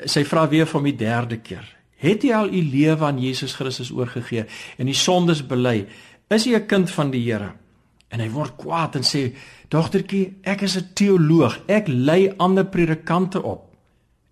Sy 0.04 0.24
vra 0.24 0.48
weer 0.48 0.66
vir 0.66 0.80
hom 0.80 0.84
die 0.84 0.96
derde 0.96 1.36
keer. 1.36 1.76
Het 1.96 2.22
jy 2.22 2.34
al 2.34 2.52
u 2.52 2.62
lewe 2.62 3.04
aan 3.04 3.18
Jesus 3.18 3.54
Christus 3.54 3.90
oorgegee 3.90 4.46
en 4.78 4.86
die 4.86 4.94
sondes 4.94 5.46
bely? 5.46 5.86
Is 6.30 6.44
jy 6.44 6.54
'n 6.54 6.66
kind 6.66 6.90
van 6.90 7.10
die 7.10 7.24
Here? 7.24 7.52
En 8.08 8.20
hy 8.20 8.30
word 8.30 8.56
kwaad 8.56 8.96
en 8.96 9.02
sê: 9.02 9.34
"Dogtertjie, 9.68 10.34
ek 10.42 10.62
is 10.62 10.76
'n 10.76 10.90
teoloog. 10.94 11.58
Ek 11.66 11.88
lei 11.88 12.32
ander 12.36 12.64
predikante 12.64 13.42
op. 13.42 13.74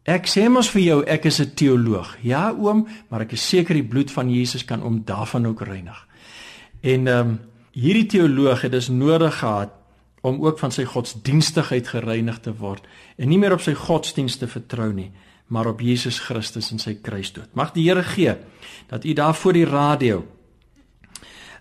Ek 0.02 0.26
sê 0.26 0.48
mos 0.48 0.70
vir 0.70 0.82
jou 0.82 1.04
ek 1.06 1.24
is 1.24 1.40
'n 1.40 1.54
teoloog. 1.54 2.16
Ja 2.22 2.52
oom, 2.52 2.86
maar 3.08 3.20
ek 3.20 3.32
is 3.32 3.48
seker 3.48 3.74
die 3.74 3.84
bloed 3.84 4.10
van 4.10 4.30
Jesus 4.30 4.64
kan 4.64 4.82
om 4.82 5.02
daarvan 5.04 5.46
ook 5.46 5.60
reinig. 5.60 6.06
En 6.80 7.06
ehm 7.06 7.28
um, 7.28 7.40
hierdie 7.72 8.06
teoloog 8.06 8.66
het 8.66 8.72
dus 8.74 8.88
nodig 8.92 9.38
gehad 9.40 9.72
om 10.22 10.38
ook 10.44 10.60
van 10.62 10.72
sy 10.72 10.84
godsdienstigheid 10.86 11.88
gereinig 11.88 12.38
te 12.44 12.52
word 12.54 12.86
en 13.18 13.28
nie 13.28 13.40
meer 13.40 13.56
op 13.56 13.64
sy 13.64 13.74
godsdienste 13.74 14.46
vertrou 14.50 14.92
nie, 14.94 15.10
maar 15.52 15.68
op 15.68 15.82
Jesus 15.84 16.20
Christus 16.22 16.70
en 16.72 16.80
sy 16.80 16.94
kruisdood. 17.02 17.50
Mag 17.58 17.74
die 17.74 17.88
Here 17.88 18.04
gee 18.06 18.36
dat 18.88 19.04
u 19.04 19.12
daar 19.12 19.34
voor 19.34 19.58
die 19.58 19.68
radio 19.68 20.22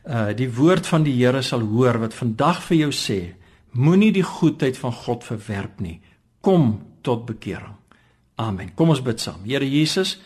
uh 0.02 0.32
die 0.34 0.50
woord 0.50 0.88
van 0.88 1.04
die 1.06 1.13
Here 1.13 1.41
sal 1.41 1.62
hoor 1.62 2.00
wat 2.02 2.13
vandag 2.17 2.62
vir 2.69 2.78
jou 2.78 2.91
sê, 2.91 3.19
moenie 3.71 4.12
die 4.12 4.26
goedheid 4.26 4.78
van 4.78 4.93
God 4.93 5.24
verwerp 5.24 5.80
nie. 5.80 6.00
Kom 6.41 6.82
tot 7.02 7.26
bekering. 7.26 7.78
Amen. 8.41 8.74
Kom 8.76 8.89
ons 8.89 9.02
bid 9.02 9.21
saam. 9.21 9.43
Here 9.45 9.67
Jesus, 9.67 10.19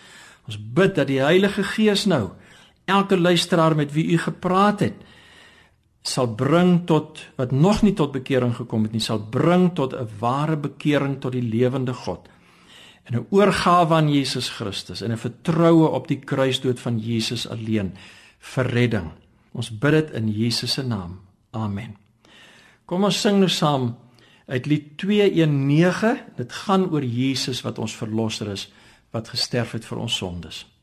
ons 0.48 0.58
bid 0.58 0.96
dat 0.96 1.08
die 1.08 1.20
Heilige 1.20 1.64
Gees 1.64 2.06
nou 2.06 2.32
elke 2.86 3.18
luisteraar 3.18 3.76
met 3.76 3.92
wie 3.94 4.06
u 4.14 4.18
gepraat 4.18 4.80
het 4.80 5.04
sal 6.06 6.30
bring 6.38 6.84
tot 6.86 7.24
wat 7.40 7.52
nog 7.52 7.82
nie 7.82 7.96
tot 7.98 8.14
bekering 8.14 8.54
gekom 8.56 8.86
het 8.86 8.94
nie, 8.94 9.02
sal 9.02 9.20
bring 9.20 9.72
tot 9.76 9.94
'n 9.94 10.08
ware 10.20 10.58
bekering 10.58 11.20
tot 11.22 11.32
die 11.32 11.42
lewende 11.42 11.94
God. 11.94 12.30
En 13.04 13.16
'n 13.16 13.26
oorgawe 13.30 13.94
aan 13.94 14.10
Jesus 14.10 14.50
Christus 14.50 15.02
en 15.02 15.12
'n 15.12 15.18
vertroue 15.18 15.88
op 15.88 16.08
die 16.08 16.20
kruisdood 16.20 16.80
van 16.80 17.00
Jesus 17.00 17.48
alleen 17.50 17.94
vir 18.40 18.66
redding. 18.66 19.12
Ons 19.52 19.78
bid 19.78 19.92
dit 19.92 20.12
in 20.12 20.32
Jesus 20.32 20.74
se 20.74 20.84
naam. 20.84 21.20
Amen. 21.52 21.98
Kom 22.86 23.04
ons 23.04 23.22
sing 23.22 23.38
nou 23.40 23.50
saam 23.50 23.96
uit 24.46 24.66
Lied 24.66 24.98
219 24.98 26.18
dit 26.36 26.52
gaan 26.52 26.90
oor 26.92 27.04
Jesus 27.04 27.62
wat 27.62 27.80
ons 27.80 27.96
verlosser 27.96 28.48
is 28.48 28.72
wat 29.12 29.30
gesterf 29.30 29.72
het 29.72 29.86
vir 29.86 29.98
ons 29.98 30.16
sondes 30.16 30.75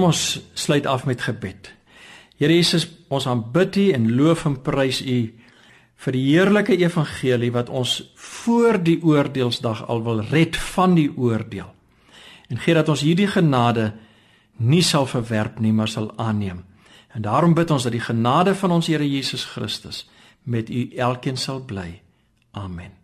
Kom 0.00 0.08
ons 0.08 0.40
sluit 0.56 0.86
af 0.88 1.02
met 1.04 1.20
gebed. 1.20 1.66
Here 2.40 2.54
Jesus, 2.56 2.86
ons 3.12 3.26
aanbid 3.28 3.76
U 3.76 3.82
en 3.92 4.06
loof 4.16 4.46
en 4.48 4.54
prys 4.64 5.02
U 5.04 5.16
vir 6.00 6.16
die 6.16 6.22
heerlike 6.24 6.78
evangelie 6.80 7.50
wat 7.52 7.68
ons 7.68 7.98
voor 8.16 8.78
die 8.80 8.96
oordeelsdag 9.04 9.82
al 9.92 10.00
wil 10.06 10.22
red 10.30 10.56
van 10.70 10.96
die 10.96 11.10
oordeel. 11.12 11.68
En 12.48 12.62
gee 12.64 12.78
dat 12.78 12.88
ons 12.88 13.04
hierdie 13.04 13.28
genade 13.28 13.90
nie 14.56 14.80
sal 14.80 15.04
verwerp 15.04 15.60
nie, 15.60 15.74
maar 15.76 15.92
sal 15.92 16.08
aanneem. 16.16 16.62
En 17.12 17.26
daarom 17.28 17.52
bid 17.52 17.68
ons 17.68 17.84
dat 17.84 17.92
die 17.92 18.00
genade 18.00 18.56
van 18.56 18.72
ons 18.78 18.88
Here 18.88 19.04
Jesus 19.04 19.44
Christus 19.52 20.06
met 20.48 20.72
u 20.72 20.86
elkeen 20.96 21.36
sal 21.36 21.60
bly. 21.60 22.00
Amen. 22.56 22.99